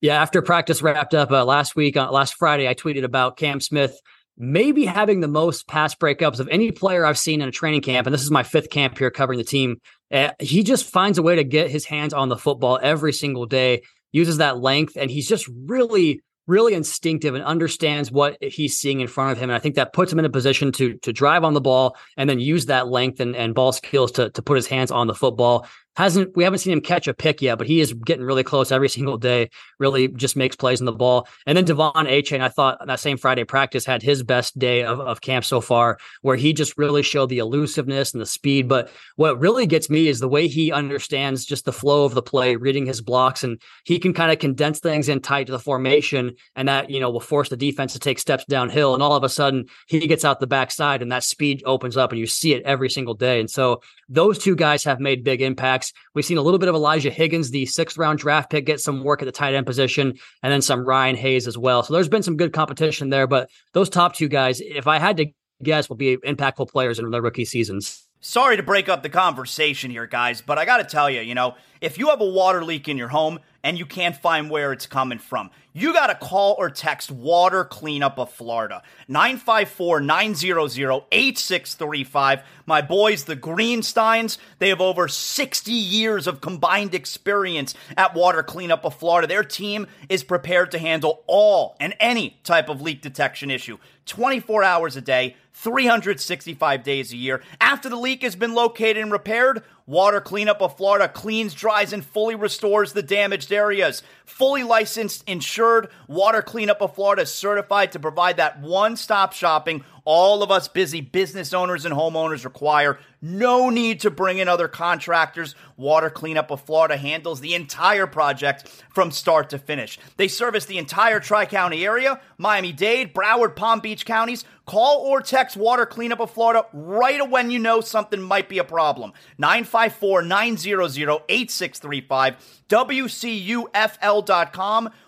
Yeah, 0.00 0.20
after 0.20 0.42
practice 0.42 0.82
wrapped 0.82 1.14
up 1.14 1.30
uh, 1.30 1.44
last 1.44 1.74
week, 1.74 1.96
uh, 1.96 2.10
last 2.10 2.34
Friday, 2.34 2.68
I 2.68 2.74
tweeted 2.74 3.04
about 3.04 3.36
Cam 3.36 3.60
Smith 3.60 3.98
maybe 4.38 4.84
having 4.84 5.20
the 5.20 5.28
most 5.28 5.66
pass 5.66 5.94
breakups 5.94 6.40
of 6.40 6.48
any 6.48 6.70
player 6.70 7.06
I've 7.06 7.18
seen 7.18 7.40
in 7.40 7.48
a 7.48 7.52
training 7.52 7.80
camp. 7.80 8.06
And 8.06 8.12
this 8.12 8.22
is 8.22 8.30
my 8.30 8.42
fifth 8.42 8.70
camp 8.70 8.98
here 8.98 9.10
covering 9.10 9.38
the 9.38 9.44
team. 9.44 9.80
Uh, 10.12 10.30
he 10.38 10.62
just 10.62 10.84
finds 10.84 11.18
a 11.18 11.22
way 11.22 11.36
to 11.36 11.44
get 11.44 11.70
his 11.70 11.84
hands 11.84 12.12
on 12.12 12.28
the 12.28 12.36
football 12.36 12.78
every 12.82 13.12
single 13.12 13.46
day, 13.46 13.82
uses 14.12 14.38
that 14.38 14.58
length, 14.58 14.96
and 14.96 15.10
he's 15.10 15.28
just 15.28 15.48
really 15.66 16.20
really 16.46 16.74
instinctive 16.74 17.34
and 17.34 17.44
understands 17.44 18.10
what 18.10 18.36
he's 18.42 18.76
seeing 18.76 19.00
in 19.00 19.08
front 19.08 19.32
of 19.32 19.38
him. 19.38 19.50
And 19.50 19.56
I 19.56 19.58
think 19.58 19.74
that 19.74 19.92
puts 19.92 20.12
him 20.12 20.18
in 20.18 20.24
a 20.24 20.30
position 20.30 20.72
to 20.72 20.94
to 20.98 21.12
drive 21.12 21.44
on 21.44 21.54
the 21.54 21.60
ball 21.60 21.96
and 22.16 22.28
then 22.28 22.38
use 22.38 22.66
that 22.66 22.88
length 22.88 23.20
and, 23.20 23.34
and 23.34 23.54
ball 23.54 23.72
skills 23.72 24.12
to 24.12 24.30
to 24.30 24.42
put 24.42 24.56
his 24.56 24.66
hands 24.66 24.90
on 24.90 25.06
the 25.06 25.14
football 25.14 25.66
hasn't 25.96 26.36
we 26.36 26.44
haven't 26.44 26.58
seen 26.58 26.72
him 26.72 26.80
catch 26.80 27.08
a 27.08 27.14
pick 27.14 27.40
yet, 27.40 27.56
but 27.58 27.66
he 27.66 27.80
is 27.80 27.92
getting 27.92 28.24
really 28.24 28.44
close 28.44 28.70
every 28.70 28.88
single 28.88 29.16
day. 29.16 29.50
Really 29.78 30.08
just 30.08 30.36
makes 30.36 30.54
plays 30.54 30.80
in 30.80 30.86
the 30.86 30.92
ball. 30.92 31.26
And 31.46 31.56
then 31.56 31.64
De'Von 31.64 31.94
Achane, 31.94 32.40
I 32.40 32.48
thought 32.48 32.86
that 32.86 33.00
same 33.00 33.16
Friday 33.16 33.44
practice 33.44 33.86
had 33.86 34.02
his 34.02 34.22
best 34.22 34.58
day 34.58 34.84
of, 34.84 35.00
of 35.00 35.20
camp 35.20 35.44
so 35.44 35.60
far, 35.60 35.98
where 36.20 36.36
he 36.36 36.52
just 36.52 36.76
really 36.76 37.02
showed 37.02 37.30
the 37.30 37.38
elusiveness 37.38 38.12
and 38.12 38.20
the 38.20 38.26
speed. 38.26 38.68
But 38.68 38.90
what 39.16 39.40
really 39.40 39.66
gets 39.66 39.88
me 39.88 40.08
is 40.08 40.20
the 40.20 40.28
way 40.28 40.48
he 40.48 40.70
understands 40.70 41.46
just 41.46 41.64
the 41.64 41.72
flow 41.72 42.04
of 42.04 42.14
the 42.14 42.22
play, 42.22 42.56
reading 42.56 42.84
his 42.84 43.00
blocks, 43.00 43.42
and 43.42 43.60
he 43.84 43.98
can 43.98 44.12
kind 44.12 44.30
of 44.30 44.38
condense 44.38 44.80
things 44.80 45.08
in 45.08 45.20
tight 45.20 45.46
to 45.46 45.52
the 45.52 45.58
formation, 45.58 46.34
and 46.54 46.68
that 46.68 46.90
you 46.90 47.00
know 47.00 47.10
will 47.10 47.20
force 47.20 47.48
the 47.48 47.56
defense 47.56 47.94
to 47.94 47.98
take 47.98 48.18
steps 48.18 48.44
downhill. 48.44 48.92
And 48.92 49.02
all 49.02 49.16
of 49.16 49.24
a 49.24 49.28
sudden, 49.28 49.64
he 49.86 50.06
gets 50.06 50.24
out 50.24 50.40
the 50.40 50.46
backside, 50.46 51.00
and 51.00 51.10
that 51.12 51.24
speed 51.24 51.62
opens 51.64 51.96
up, 51.96 52.12
and 52.12 52.18
you 52.18 52.26
see 52.26 52.52
it 52.52 52.62
every 52.64 52.90
single 52.90 53.14
day. 53.14 53.40
And 53.40 53.50
so 53.50 53.80
those 54.08 54.38
two 54.38 54.54
guys 54.54 54.84
have 54.84 55.00
made 55.00 55.24
big 55.24 55.40
impacts. 55.40 55.85
We've 56.14 56.24
seen 56.24 56.38
a 56.38 56.42
little 56.42 56.58
bit 56.58 56.68
of 56.68 56.74
Elijah 56.74 57.10
Higgins, 57.10 57.50
the 57.50 57.66
sixth 57.66 57.98
round 57.98 58.18
draft 58.18 58.50
pick, 58.50 58.66
get 58.66 58.80
some 58.80 59.04
work 59.04 59.22
at 59.22 59.26
the 59.26 59.32
tight 59.32 59.54
end 59.54 59.66
position, 59.66 60.14
and 60.42 60.52
then 60.52 60.62
some 60.62 60.86
Ryan 60.86 61.16
Hayes 61.16 61.46
as 61.46 61.58
well. 61.58 61.82
So 61.82 61.94
there's 61.94 62.08
been 62.08 62.22
some 62.22 62.36
good 62.36 62.52
competition 62.52 63.10
there. 63.10 63.26
But 63.26 63.50
those 63.72 63.88
top 63.88 64.14
two 64.14 64.28
guys, 64.28 64.60
if 64.60 64.86
I 64.86 64.98
had 64.98 65.16
to 65.18 65.26
guess, 65.62 65.88
will 65.88 65.96
be 65.96 66.16
impactful 66.16 66.68
players 66.70 66.98
in 66.98 67.10
their 67.10 67.22
rookie 67.22 67.44
seasons. 67.44 68.05
Sorry 68.20 68.56
to 68.56 68.62
break 68.62 68.88
up 68.88 69.02
the 69.02 69.08
conversation 69.08 69.90
here, 69.90 70.06
guys, 70.06 70.40
but 70.40 70.58
I 70.58 70.64
got 70.64 70.78
to 70.78 70.84
tell 70.84 71.08
you, 71.08 71.20
you 71.20 71.34
know, 71.34 71.54
if 71.80 71.98
you 71.98 72.08
have 72.08 72.20
a 72.20 72.26
water 72.26 72.64
leak 72.64 72.88
in 72.88 72.96
your 72.96 73.08
home 73.08 73.38
and 73.62 73.78
you 73.78 73.84
can't 73.84 74.16
find 74.16 74.48
where 74.48 74.72
it's 74.72 74.86
coming 74.86 75.18
from, 75.18 75.50
you 75.72 75.92
got 75.92 76.06
to 76.06 76.14
call 76.14 76.56
or 76.58 76.70
text 76.70 77.10
Water 77.10 77.64
Cleanup 77.64 78.18
of 78.18 78.32
Florida. 78.32 78.82
954 79.08 80.00
900 80.00 81.02
8635. 81.12 82.42
My 82.64 82.80
boys, 82.80 83.24
the 83.24 83.36
Greensteins, 83.36 84.38
they 84.58 84.70
have 84.70 84.80
over 84.80 85.06
60 85.06 85.70
years 85.70 86.26
of 86.26 86.40
combined 86.40 86.94
experience 86.94 87.74
at 87.96 88.14
Water 88.14 88.42
Cleanup 88.42 88.86
of 88.86 88.94
Florida. 88.94 89.26
Their 89.28 89.44
team 89.44 89.86
is 90.08 90.24
prepared 90.24 90.70
to 90.70 90.78
handle 90.78 91.22
all 91.26 91.76
and 91.78 91.94
any 92.00 92.40
type 92.42 92.70
of 92.70 92.80
leak 92.80 93.02
detection 93.02 93.50
issue 93.50 93.76
24 94.06 94.64
hours 94.64 94.96
a 94.96 95.00
day 95.00 95.36
365 95.52 96.82
days 96.82 97.12
a 97.12 97.16
year. 97.16 97.42
After 97.60 97.88
the 97.88 97.96
leak 97.96 98.22
has 98.22 98.36
been 98.36 98.54
located 98.54 98.98
and 98.98 99.12
repaired, 99.12 99.62
Water 99.88 100.20
Cleanup 100.20 100.60
of 100.60 100.76
Florida 100.76 101.08
cleans, 101.08 101.54
dries, 101.54 101.92
and 101.92 102.04
fully 102.04 102.34
restores 102.34 102.92
the 102.92 103.04
damaged 103.04 103.52
areas. 103.52 104.02
Fully 104.24 104.64
licensed, 104.64 105.22
insured, 105.28 105.90
Water 106.08 106.42
Cleanup 106.42 106.82
of 106.82 106.96
Florida 106.96 107.22
is 107.22 107.32
certified 107.32 107.92
to 107.92 108.00
provide 108.00 108.38
that 108.38 108.60
one 108.60 108.96
stop 108.96 109.32
shopping 109.32 109.84
all 110.06 110.44
of 110.44 110.52
us 110.52 110.68
busy 110.68 111.00
business 111.00 111.52
owners 111.52 111.84
and 111.84 111.94
homeowners 111.94 112.44
require. 112.44 112.98
No 113.20 113.70
need 113.70 114.00
to 114.00 114.10
bring 114.10 114.38
in 114.38 114.48
other 114.48 114.68
contractors. 114.68 115.56
Water 115.76 116.10
Cleanup 116.10 116.50
of 116.50 116.62
Florida 116.62 116.96
handles 116.96 117.40
the 117.40 117.54
entire 117.54 118.06
project 118.06 118.68
from 118.94 119.10
start 119.10 119.50
to 119.50 119.58
finish. 119.58 119.98
They 120.16 120.28
service 120.28 120.64
the 120.64 120.78
entire 120.78 121.18
Tri 121.18 121.44
County 121.46 121.84
area, 121.84 122.20
Miami 122.38 122.72
Dade, 122.72 123.12
Broward, 123.12 123.56
Palm 123.56 123.80
Beach 123.80 124.06
counties. 124.06 124.44
Call 124.66 124.98
or 124.98 125.20
text 125.20 125.56
Water 125.56 125.86
Cleanup 125.86 126.20
of 126.20 126.30
Florida 126.30 126.66
right 126.72 127.30
when 127.30 127.50
you 127.50 127.58
know 127.58 127.80
something 127.80 128.20
might 128.20 128.48
be 128.48 128.58
a 128.58 128.64
problem. 128.64 129.12
954 129.38 130.22
900 130.22 131.22
8635, 131.28 132.62
WCUFL.com. 132.68 133.70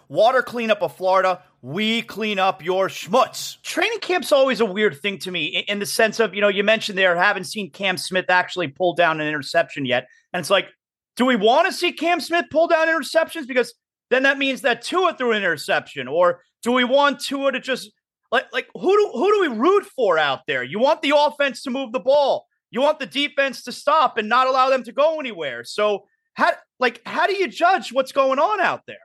Water 0.08 0.42
Cleanup 0.42 0.82
of 0.82 0.96
Florida 0.96 1.42
we 1.60 2.02
clean 2.02 2.38
up 2.38 2.64
your 2.64 2.88
schmutz. 2.88 3.60
Training 3.62 3.98
camp's 3.98 4.30
always 4.30 4.60
a 4.60 4.64
weird 4.64 5.00
thing 5.00 5.18
to 5.18 5.30
me 5.30 5.64
in 5.66 5.80
the 5.80 5.86
sense 5.86 6.20
of, 6.20 6.34
you 6.34 6.40
know, 6.40 6.48
you 6.48 6.62
mentioned 6.62 6.96
there, 6.96 7.16
haven't 7.16 7.44
seen 7.44 7.70
Cam 7.70 7.96
Smith 7.96 8.26
actually 8.28 8.68
pull 8.68 8.94
down 8.94 9.20
an 9.20 9.26
interception 9.26 9.84
yet. 9.84 10.06
And 10.32 10.40
it's 10.40 10.50
like, 10.50 10.68
do 11.16 11.24
we 11.24 11.34
want 11.34 11.66
to 11.66 11.72
see 11.72 11.92
Cam 11.92 12.20
Smith 12.20 12.46
pull 12.50 12.68
down 12.68 12.86
interceptions? 12.86 13.48
Because 13.48 13.74
then 14.10 14.22
that 14.22 14.38
means 14.38 14.60
that 14.62 14.82
Tua 14.82 15.14
threw 15.14 15.32
an 15.32 15.38
interception. 15.38 16.06
Or 16.06 16.42
do 16.62 16.72
we 16.72 16.84
want 16.84 17.20
Tua 17.20 17.50
to 17.52 17.60
just 17.60 17.90
like 18.30 18.46
like 18.52 18.68
who 18.74 18.96
do 18.96 19.10
who 19.14 19.32
do 19.32 19.50
we 19.50 19.56
root 19.56 19.84
for 19.84 20.18
out 20.18 20.40
there? 20.46 20.62
You 20.62 20.78
want 20.78 21.02
the 21.02 21.14
offense 21.16 21.62
to 21.62 21.70
move 21.70 21.92
the 21.92 22.00
ball. 22.00 22.46
You 22.70 22.80
want 22.82 22.98
the 22.98 23.06
defense 23.06 23.62
to 23.64 23.72
stop 23.72 24.18
and 24.18 24.28
not 24.28 24.46
allow 24.46 24.68
them 24.68 24.84
to 24.84 24.92
go 24.92 25.18
anywhere. 25.18 25.64
So 25.64 26.04
how 26.34 26.52
like 26.78 27.00
how 27.06 27.26
do 27.26 27.34
you 27.34 27.48
judge 27.48 27.92
what's 27.92 28.12
going 28.12 28.38
on 28.38 28.60
out 28.60 28.82
there? 28.86 28.98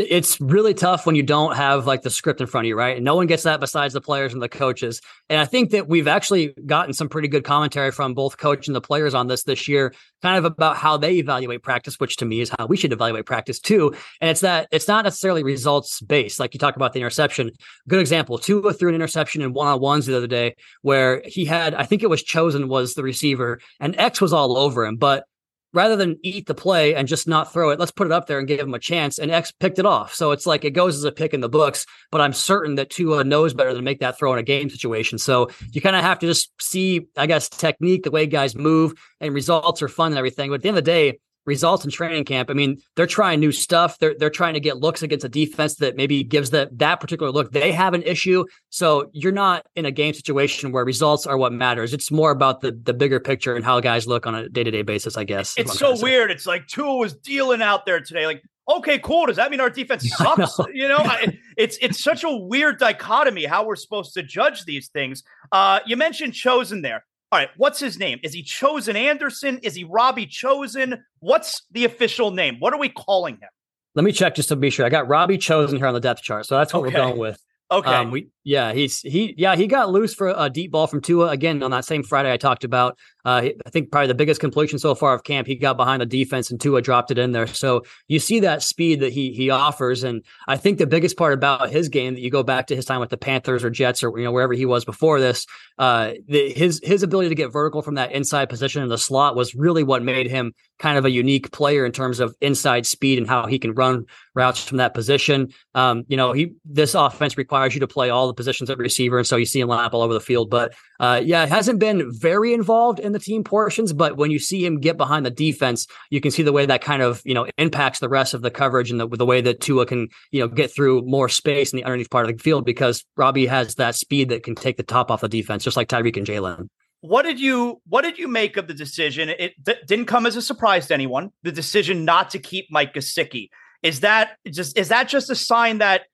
It's 0.00 0.40
really 0.40 0.74
tough 0.74 1.06
when 1.06 1.16
you 1.16 1.24
don't 1.24 1.56
have 1.56 1.84
like 1.84 2.02
the 2.02 2.10
script 2.10 2.40
in 2.40 2.46
front 2.46 2.66
of 2.66 2.68
you, 2.68 2.76
right? 2.76 2.94
And 2.94 3.04
no 3.04 3.16
one 3.16 3.26
gets 3.26 3.42
that 3.42 3.58
besides 3.58 3.94
the 3.94 4.00
players 4.00 4.32
and 4.32 4.40
the 4.40 4.48
coaches. 4.48 5.00
And 5.28 5.40
I 5.40 5.44
think 5.44 5.70
that 5.70 5.88
we've 5.88 6.06
actually 6.06 6.54
gotten 6.66 6.94
some 6.94 7.08
pretty 7.08 7.26
good 7.26 7.42
commentary 7.42 7.90
from 7.90 8.14
both 8.14 8.38
coach 8.38 8.68
and 8.68 8.76
the 8.76 8.80
players 8.80 9.12
on 9.12 9.26
this 9.26 9.42
this 9.42 9.66
year, 9.66 9.92
kind 10.22 10.38
of 10.38 10.44
about 10.44 10.76
how 10.76 10.98
they 10.98 11.14
evaluate 11.14 11.64
practice, 11.64 11.98
which 11.98 12.16
to 12.18 12.24
me 12.24 12.40
is 12.40 12.52
how 12.56 12.66
we 12.66 12.76
should 12.76 12.92
evaluate 12.92 13.26
practice 13.26 13.58
too. 13.58 13.92
And 14.20 14.30
it's 14.30 14.40
that 14.42 14.68
it's 14.70 14.86
not 14.86 15.04
necessarily 15.04 15.42
results 15.42 16.00
based, 16.00 16.38
like 16.38 16.54
you 16.54 16.60
talk 16.60 16.76
about 16.76 16.92
the 16.92 17.00
interception. 17.00 17.50
Good 17.88 17.98
example: 17.98 18.38
Tua 18.38 18.74
threw 18.74 18.90
an 18.90 18.94
interception 18.94 19.42
in 19.42 19.52
one 19.52 19.66
on 19.66 19.80
ones 19.80 20.06
the 20.06 20.16
other 20.16 20.28
day 20.28 20.54
where 20.82 21.22
he 21.24 21.44
had, 21.44 21.74
I 21.74 21.82
think 21.82 22.04
it 22.04 22.08
was 22.08 22.22
Chosen 22.22 22.68
was 22.68 22.94
the 22.94 23.02
receiver, 23.02 23.58
and 23.80 23.98
X 23.98 24.20
was 24.20 24.32
all 24.32 24.56
over 24.56 24.86
him, 24.86 24.94
but 24.94 25.24
rather 25.72 25.96
than 25.96 26.18
eat 26.22 26.46
the 26.46 26.54
play 26.54 26.94
and 26.94 27.08
just 27.08 27.28
not 27.28 27.52
throw 27.52 27.70
it, 27.70 27.78
let's 27.78 27.90
put 27.90 28.06
it 28.06 28.12
up 28.12 28.26
there 28.26 28.38
and 28.38 28.48
give 28.48 28.60
him 28.60 28.74
a 28.74 28.78
chance. 28.78 29.18
And 29.18 29.30
X 29.30 29.52
picked 29.52 29.78
it 29.78 29.86
off. 29.86 30.14
So 30.14 30.30
it's 30.32 30.46
like 30.46 30.64
it 30.64 30.70
goes 30.70 30.96
as 30.96 31.04
a 31.04 31.12
pick 31.12 31.34
in 31.34 31.40
the 31.40 31.48
books, 31.48 31.86
but 32.10 32.20
I'm 32.20 32.32
certain 32.32 32.76
that 32.76 32.90
Tua 32.90 33.24
knows 33.24 33.54
better 33.54 33.74
than 33.74 33.84
make 33.84 34.00
that 34.00 34.18
throw 34.18 34.32
in 34.32 34.38
a 34.38 34.42
game 34.42 34.70
situation. 34.70 35.18
So 35.18 35.50
you 35.72 35.80
kind 35.80 35.96
of 35.96 36.02
have 36.02 36.18
to 36.20 36.26
just 36.26 36.50
see, 36.60 37.08
I 37.16 37.26
guess, 37.26 37.48
technique, 37.48 38.04
the 38.04 38.10
way 38.10 38.26
guys 38.26 38.54
move, 38.54 38.94
and 39.20 39.34
results 39.34 39.82
are 39.82 39.88
fun 39.88 40.12
and 40.12 40.18
everything. 40.18 40.50
But 40.50 40.56
at 40.56 40.62
the 40.62 40.68
end 40.68 40.78
of 40.78 40.84
the 40.84 40.90
day, 40.90 41.18
results 41.48 41.84
in 41.84 41.90
training 41.90 42.24
camp. 42.24 42.50
I 42.50 42.52
mean, 42.52 42.80
they're 42.94 43.06
trying 43.06 43.40
new 43.40 43.50
stuff. 43.50 43.98
They're 43.98 44.14
they're 44.16 44.30
trying 44.30 44.54
to 44.54 44.60
get 44.60 44.76
looks 44.76 45.02
against 45.02 45.24
a 45.24 45.28
defense 45.28 45.76
that 45.76 45.96
maybe 45.96 46.22
gives 46.22 46.50
that 46.50 46.78
that 46.78 47.00
particular 47.00 47.32
look. 47.32 47.50
They 47.50 47.72
have 47.72 47.94
an 47.94 48.02
issue. 48.02 48.44
So 48.68 49.10
you're 49.12 49.32
not 49.32 49.66
in 49.74 49.84
a 49.84 49.90
game 49.90 50.14
situation 50.14 50.70
where 50.70 50.84
results 50.84 51.26
are 51.26 51.36
what 51.36 51.52
matters. 51.52 51.92
It's 51.92 52.10
more 52.12 52.30
about 52.30 52.60
the 52.60 52.78
the 52.80 52.94
bigger 52.94 53.18
picture 53.18 53.56
and 53.56 53.64
how 53.64 53.80
guys 53.80 54.06
look 54.06 54.26
on 54.26 54.34
a 54.34 54.48
day 54.48 54.62
to 54.62 54.70
day 54.70 54.82
basis. 54.82 55.16
I 55.16 55.24
guess 55.24 55.54
it's 55.56 55.76
so 55.76 56.00
weird. 56.00 56.30
It's 56.30 56.46
like 56.46 56.66
Tua 56.68 56.94
was 56.96 57.14
dealing 57.14 57.62
out 57.62 57.86
there 57.86 58.00
today. 58.00 58.26
Like, 58.26 58.42
okay, 58.68 58.98
cool. 58.98 59.26
Does 59.26 59.36
that 59.36 59.50
mean 59.50 59.60
our 59.60 59.70
defense 59.70 60.08
sucks? 60.16 60.58
Know. 60.58 60.66
You 60.72 60.86
know, 60.86 60.98
I, 60.98 61.38
it's 61.56 61.78
it's 61.80 62.02
such 62.02 62.24
a 62.24 62.30
weird 62.30 62.78
dichotomy 62.78 63.46
how 63.46 63.64
we're 63.64 63.76
supposed 63.76 64.14
to 64.14 64.22
judge 64.22 64.64
these 64.64 64.88
things. 64.88 65.22
Uh, 65.50 65.80
you 65.86 65.96
mentioned 65.96 66.34
Chosen 66.34 66.82
there. 66.82 67.04
All 67.30 67.38
right, 67.38 67.50
what's 67.58 67.78
his 67.78 67.98
name? 67.98 68.20
Is 68.22 68.32
he 68.32 68.42
Chosen 68.42 68.96
Anderson? 68.96 69.58
Is 69.62 69.74
he 69.74 69.84
Robbie 69.84 70.26
Chosen? 70.26 71.04
What's 71.20 71.62
the 71.70 71.84
official 71.84 72.30
name? 72.30 72.56
What 72.58 72.72
are 72.72 72.78
we 72.78 72.88
calling 72.88 73.34
him? 73.34 73.50
Let 73.94 74.04
me 74.04 74.12
check 74.12 74.34
just 74.34 74.48
to 74.48 74.56
be 74.56 74.70
sure. 74.70 74.86
I 74.86 74.88
got 74.88 75.08
Robbie 75.08 75.36
Chosen 75.36 75.76
here 75.76 75.86
on 75.86 75.94
the 75.94 76.00
depth 76.00 76.22
chart, 76.22 76.46
so 76.46 76.56
that's 76.56 76.72
what 76.72 76.80
okay. 76.80 76.94
we're 76.94 77.04
going 77.04 77.18
with. 77.18 77.42
Okay. 77.70 77.90
Um, 77.90 78.10
we 78.10 78.28
yeah 78.48 78.72
he's 78.72 79.00
he 79.02 79.34
yeah 79.36 79.54
he 79.56 79.66
got 79.66 79.90
loose 79.90 80.14
for 80.14 80.32
a 80.34 80.48
deep 80.48 80.72
ball 80.72 80.86
from 80.86 81.02
Tua 81.02 81.28
again 81.28 81.62
on 81.62 81.70
that 81.72 81.84
same 81.84 82.02
Friday 82.02 82.32
I 82.32 82.38
talked 82.38 82.64
about. 82.64 82.98
Uh, 83.22 83.50
I 83.66 83.70
think 83.70 83.90
probably 83.90 84.06
the 84.06 84.14
biggest 84.14 84.40
completion 84.40 84.78
so 84.78 84.94
far 84.94 85.12
of 85.12 85.22
camp. 85.22 85.46
He 85.46 85.54
got 85.54 85.76
behind 85.76 86.00
the 86.00 86.06
defense 86.06 86.50
and 86.50 86.58
Tua 86.58 86.80
dropped 86.80 87.10
it 87.10 87.18
in 87.18 87.32
there. 87.32 87.46
So 87.46 87.82
you 88.06 88.18
see 88.18 88.40
that 88.40 88.62
speed 88.62 89.00
that 89.00 89.12
he 89.12 89.32
he 89.32 89.50
offers, 89.50 90.02
and 90.02 90.24
I 90.46 90.56
think 90.56 90.78
the 90.78 90.86
biggest 90.86 91.18
part 91.18 91.34
about 91.34 91.68
his 91.68 91.90
game 91.90 92.14
that 92.14 92.22
you 92.22 92.30
go 92.30 92.42
back 92.42 92.68
to 92.68 92.76
his 92.76 92.86
time 92.86 93.00
with 93.00 93.10
the 93.10 93.18
Panthers 93.18 93.62
or 93.62 93.68
Jets 93.68 94.02
or 94.02 94.16
you 94.18 94.24
know 94.24 94.32
wherever 94.32 94.54
he 94.54 94.64
was 94.64 94.82
before 94.86 95.20
this, 95.20 95.46
uh, 95.78 96.12
the, 96.26 96.50
his 96.54 96.80
his 96.82 97.02
ability 97.02 97.28
to 97.28 97.34
get 97.34 97.52
vertical 97.52 97.82
from 97.82 97.96
that 97.96 98.12
inside 98.12 98.48
position 98.48 98.82
in 98.82 98.88
the 98.88 98.96
slot 98.96 99.36
was 99.36 99.54
really 99.54 99.82
what 99.82 100.02
made 100.02 100.30
him 100.30 100.54
kind 100.78 100.96
of 100.96 101.04
a 101.04 101.10
unique 101.10 101.50
player 101.50 101.84
in 101.84 101.92
terms 101.92 102.20
of 102.20 102.34
inside 102.40 102.86
speed 102.86 103.18
and 103.18 103.26
how 103.26 103.46
he 103.46 103.58
can 103.58 103.74
run 103.74 104.06
routes 104.34 104.64
from 104.64 104.78
that 104.78 104.94
position. 104.94 105.52
Um, 105.74 106.04
you 106.08 106.16
know, 106.16 106.32
he 106.32 106.52
this 106.64 106.94
offense 106.94 107.36
requires 107.36 107.74
you 107.74 107.80
to 107.80 107.88
play 107.88 108.08
all 108.08 108.26
the 108.26 108.34
positions 108.38 108.70
at 108.70 108.78
receiver, 108.78 109.18
and 109.18 109.26
so 109.26 109.36
you 109.36 109.44
see 109.44 109.60
him 109.60 109.68
line 109.68 109.84
up 109.84 109.92
all 109.92 110.00
over 110.00 110.14
the 110.14 110.20
field. 110.20 110.48
But 110.48 110.74
uh, 110.98 111.20
yeah, 111.22 111.44
hasn't 111.44 111.78
been 111.78 112.10
very 112.10 112.54
involved 112.54 112.98
in 112.98 113.12
the 113.12 113.18
team 113.18 113.44
portions, 113.44 113.92
but 113.92 114.16
when 114.16 114.30
you 114.30 114.38
see 114.38 114.64
him 114.64 114.80
get 114.80 114.96
behind 114.96 115.26
the 115.26 115.30
defense, 115.30 115.86
you 116.08 116.22
can 116.22 116.30
see 116.30 116.42
the 116.42 116.52
way 116.52 116.64
that 116.64 116.80
kind 116.80 117.02
of 117.02 117.20
you 117.26 117.34
know 117.34 117.46
impacts 117.58 117.98
the 117.98 118.08
rest 118.08 118.32
of 118.32 118.40
the 118.40 118.50
coverage 118.50 118.90
and 118.90 118.98
the, 118.98 119.06
the 119.06 119.26
way 119.26 119.42
that 119.42 119.60
Tua 119.60 119.84
can 119.84 120.08
you 120.30 120.40
know 120.40 120.48
get 120.48 120.74
through 120.74 121.02
more 121.02 121.28
space 121.28 121.72
in 121.72 121.76
the 121.76 121.84
underneath 121.84 122.10
part 122.10 122.28
of 122.28 122.34
the 122.34 122.42
field 122.42 122.64
because 122.64 123.04
Robbie 123.16 123.46
has 123.46 123.74
that 123.74 123.94
speed 123.94 124.30
that 124.30 124.42
can 124.42 124.54
take 124.54 124.78
the 124.78 124.82
top 124.82 125.10
off 125.10 125.20
the 125.20 125.28
defense, 125.28 125.64
just 125.64 125.76
like 125.76 125.88
Tyreek 125.88 126.16
and 126.16 126.26
Jalen. 126.26 126.68
What 127.00 127.22
did 127.22 127.38
you 127.38 127.80
What 127.86 128.02
did 128.02 128.18
you 128.18 128.28
make 128.28 128.56
of 128.56 128.66
the 128.66 128.74
decision? 128.74 129.28
It 129.28 129.54
d- 129.62 129.74
didn't 129.86 130.06
come 130.06 130.26
as 130.26 130.36
a 130.36 130.42
surprise 130.42 130.86
to 130.88 130.94
anyone. 130.94 131.30
The 131.42 131.52
decision 131.52 132.04
not 132.04 132.30
to 132.30 132.38
keep 132.38 132.66
Mike 132.70 132.94
Gesicki 132.94 133.48
is 133.82 134.00
that 134.00 134.36
just 134.46 134.76
is 134.76 134.88
that 134.88 135.08
just 135.08 135.30
a 135.30 135.34
sign 135.34 135.78
that 135.78 135.98
th- 135.98 136.08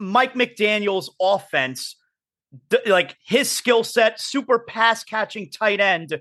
Mike 0.00 0.34
McDaniel's 0.34 1.14
offense, 1.20 1.96
like 2.86 3.16
his 3.24 3.50
skill 3.50 3.84
set, 3.84 4.20
super 4.20 4.58
pass 4.58 5.04
catching 5.04 5.50
tight 5.50 5.80
end, 5.80 6.18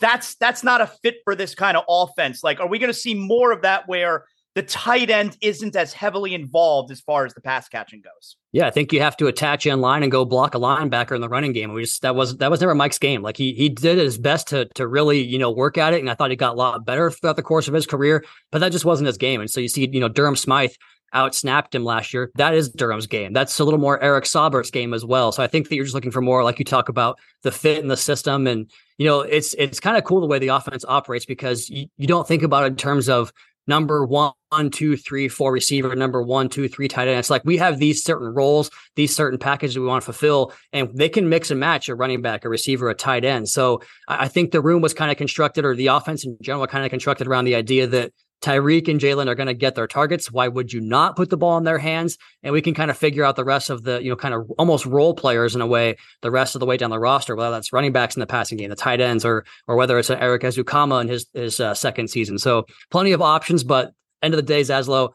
that's 0.00 0.34
that's 0.36 0.62
not 0.62 0.80
a 0.80 0.86
fit 0.86 1.16
for 1.24 1.34
this 1.34 1.54
kind 1.54 1.76
of 1.76 1.84
offense. 1.88 2.42
Like, 2.44 2.60
are 2.60 2.68
we 2.68 2.78
going 2.78 2.92
to 2.92 2.98
see 2.98 3.14
more 3.14 3.52
of 3.52 3.62
that 3.62 3.88
where 3.88 4.24
the 4.54 4.62
tight 4.62 5.08
end 5.08 5.36
isn't 5.40 5.74
as 5.76 5.94
heavily 5.94 6.34
involved 6.34 6.90
as 6.90 7.00
far 7.00 7.24
as 7.24 7.32
the 7.32 7.40
pass 7.40 7.68
catching 7.68 8.02
goes. 8.02 8.36
Yeah, 8.52 8.66
I 8.66 8.70
think 8.70 8.92
you 8.92 9.00
have 9.00 9.16
to 9.16 9.26
attach 9.26 9.64
in 9.64 9.80
line 9.80 10.02
and 10.02 10.12
go 10.12 10.26
block 10.26 10.54
a 10.54 10.58
linebacker 10.58 11.14
in 11.14 11.22
the 11.22 11.28
running 11.28 11.52
game. 11.52 11.72
We 11.72 11.82
just 11.82 12.02
that 12.02 12.14
was 12.14 12.36
that 12.36 12.50
was 12.50 12.60
never 12.60 12.74
Mike's 12.74 12.98
game. 12.98 13.22
Like 13.22 13.38
he 13.38 13.54
he 13.54 13.70
did 13.70 13.96
his 13.96 14.18
best 14.18 14.48
to 14.48 14.66
to 14.74 14.86
really 14.86 15.22
you 15.22 15.38
know 15.38 15.50
work 15.50 15.78
at 15.78 15.94
it, 15.94 16.00
and 16.00 16.10
I 16.10 16.14
thought 16.14 16.30
he 16.30 16.36
got 16.36 16.52
a 16.52 16.58
lot 16.58 16.84
better 16.84 17.10
throughout 17.10 17.36
the 17.36 17.42
course 17.42 17.66
of 17.66 17.74
his 17.74 17.86
career. 17.86 18.24
But 18.50 18.58
that 18.58 18.72
just 18.72 18.84
wasn't 18.84 19.06
his 19.06 19.16
game. 19.16 19.40
And 19.40 19.50
so 19.50 19.60
you 19.60 19.68
see, 19.68 19.88
you 19.90 20.00
know, 20.00 20.08
Durham 20.08 20.36
Smythe 20.36 20.72
out 21.12 21.34
snapped 21.34 21.74
him 21.74 21.84
last 21.84 22.12
year. 22.14 22.30
That 22.36 22.54
is 22.54 22.68
Durham's 22.68 23.06
game. 23.06 23.32
That's 23.32 23.58
a 23.58 23.64
little 23.64 23.80
more 23.80 24.02
Eric 24.02 24.24
Saubert's 24.26 24.70
game 24.70 24.94
as 24.94 25.04
well. 25.04 25.32
So 25.32 25.42
I 25.42 25.46
think 25.46 25.68
that 25.68 25.76
you're 25.76 25.84
just 25.84 25.94
looking 25.94 26.10
for 26.10 26.20
more, 26.20 26.44
like 26.44 26.58
you 26.58 26.64
talk 26.64 26.88
about 26.88 27.18
the 27.42 27.52
fit 27.52 27.78
in 27.78 27.88
the 27.88 27.96
system, 27.96 28.46
and 28.46 28.70
you 28.98 29.06
know, 29.06 29.20
it's 29.20 29.54
it's 29.54 29.80
kind 29.80 29.96
of 29.96 30.04
cool 30.04 30.20
the 30.20 30.26
way 30.26 30.38
the 30.38 30.48
offense 30.48 30.84
operates 30.86 31.24
because 31.24 31.68
you, 31.68 31.86
you 31.96 32.06
don't 32.06 32.26
think 32.26 32.42
about 32.42 32.64
it 32.64 32.68
in 32.68 32.76
terms 32.76 33.08
of 33.08 33.32
number 33.66 34.04
one, 34.04 34.32
two, 34.70 34.96
three, 34.96 35.28
four 35.28 35.52
receiver, 35.52 35.94
number 35.94 36.22
one, 36.22 36.48
two, 36.48 36.68
three 36.68 36.88
tight 36.88 37.08
end. 37.08 37.18
It's 37.18 37.30
like 37.30 37.44
we 37.44 37.56
have 37.58 37.78
these 37.78 38.02
certain 38.02 38.28
roles, 38.28 38.70
these 38.96 39.14
certain 39.14 39.38
packages 39.38 39.78
we 39.78 39.86
want 39.86 40.02
to 40.02 40.04
fulfill, 40.04 40.52
and 40.72 40.90
they 40.94 41.08
can 41.08 41.28
mix 41.28 41.50
and 41.50 41.60
match 41.60 41.88
a 41.88 41.94
running 41.94 42.22
back, 42.22 42.44
a 42.44 42.48
receiver, 42.48 42.90
a 42.90 42.94
tight 42.94 43.24
end. 43.24 43.48
So 43.48 43.82
I 44.08 44.28
think 44.28 44.50
the 44.50 44.60
room 44.60 44.82
was 44.82 44.94
kind 44.94 45.10
of 45.10 45.16
constructed, 45.16 45.64
or 45.64 45.76
the 45.76 45.88
offense 45.88 46.24
in 46.24 46.36
general, 46.42 46.66
kind 46.66 46.84
of 46.84 46.90
constructed 46.90 47.26
around 47.26 47.44
the 47.44 47.54
idea 47.54 47.86
that 47.86 48.12
Tyreek 48.42 48.88
and 48.88 49.00
Jalen 49.00 49.28
are 49.28 49.34
going 49.34 49.46
to 49.46 49.54
get 49.54 49.74
their 49.76 49.86
targets. 49.86 50.30
Why 50.30 50.48
would 50.48 50.72
you 50.72 50.80
not 50.80 51.16
put 51.16 51.30
the 51.30 51.36
ball 51.36 51.56
in 51.58 51.64
their 51.64 51.78
hands? 51.78 52.18
And 52.42 52.52
we 52.52 52.60
can 52.60 52.74
kind 52.74 52.90
of 52.90 52.98
figure 52.98 53.24
out 53.24 53.36
the 53.36 53.44
rest 53.44 53.70
of 53.70 53.84
the, 53.84 54.02
you 54.02 54.10
know, 54.10 54.16
kind 54.16 54.34
of 54.34 54.50
almost 54.58 54.84
role 54.84 55.14
players 55.14 55.54
in 55.54 55.60
a 55.60 55.66
way, 55.66 55.96
the 56.22 56.30
rest 56.30 56.56
of 56.56 56.60
the 56.60 56.66
way 56.66 56.76
down 56.76 56.90
the 56.90 56.98
roster, 56.98 57.36
whether 57.36 57.52
that's 57.52 57.72
running 57.72 57.92
backs 57.92 58.16
in 58.16 58.20
the 58.20 58.26
passing 58.26 58.58
game, 58.58 58.68
the 58.68 58.76
tight 58.76 59.00
ends, 59.00 59.24
or 59.24 59.44
or 59.68 59.76
whether 59.76 59.98
it's 59.98 60.10
an 60.10 60.18
Erik 60.18 60.42
Ezukanma 60.42 61.00
in 61.02 61.08
his 61.08 61.26
his 61.32 61.60
uh, 61.60 61.72
second 61.72 62.08
season. 62.08 62.38
So 62.38 62.66
plenty 62.90 63.12
of 63.12 63.22
options, 63.22 63.62
but 63.62 63.92
end 64.22 64.34
of 64.34 64.38
the 64.38 64.42
day, 64.42 64.62
Zaslow, 64.62 65.10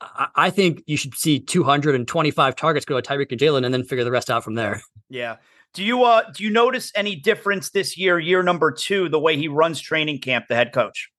I, 0.00 0.26
I 0.34 0.50
think 0.50 0.82
you 0.86 0.96
should 0.96 1.14
see 1.14 1.38
225 1.38 2.56
targets 2.56 2.84
go 2.84 3.00
to 3.00 3.08
Tyreek 3.08 3.30
and 3.30 3.40
Jalen, 3.40 3.64
and 3.64 3.72
then 3.72 3.84
figure 3.84 4.04
the 4.04 4.10
rest 4.10 4.30
out 4.30 4.44
from 4.44 4.54
there. 4.54 4.82
Yeah. 5.08 5.36
Do 5.74 5.84
you 5.84 6.04
uh 6.04 6.30
do 6.34 6.42
you 6.42 6.50
notice 6.50 6.90
any 6.94 7.16
difference 7.16 7.70
this 7.70 7.96
year, 7.96 8.18
year 8.18 8.42
number 8.42 8.72
two, 8.72 9.08
the 9.08 9.20
way 9.20 9.36
he 9.36 9.48
runs 9.48 9.80
training 9.80 10.20
camp, 10.20 10.46
the 10.48 10.54
head 10.54 10.72
coach? 10.72 11.10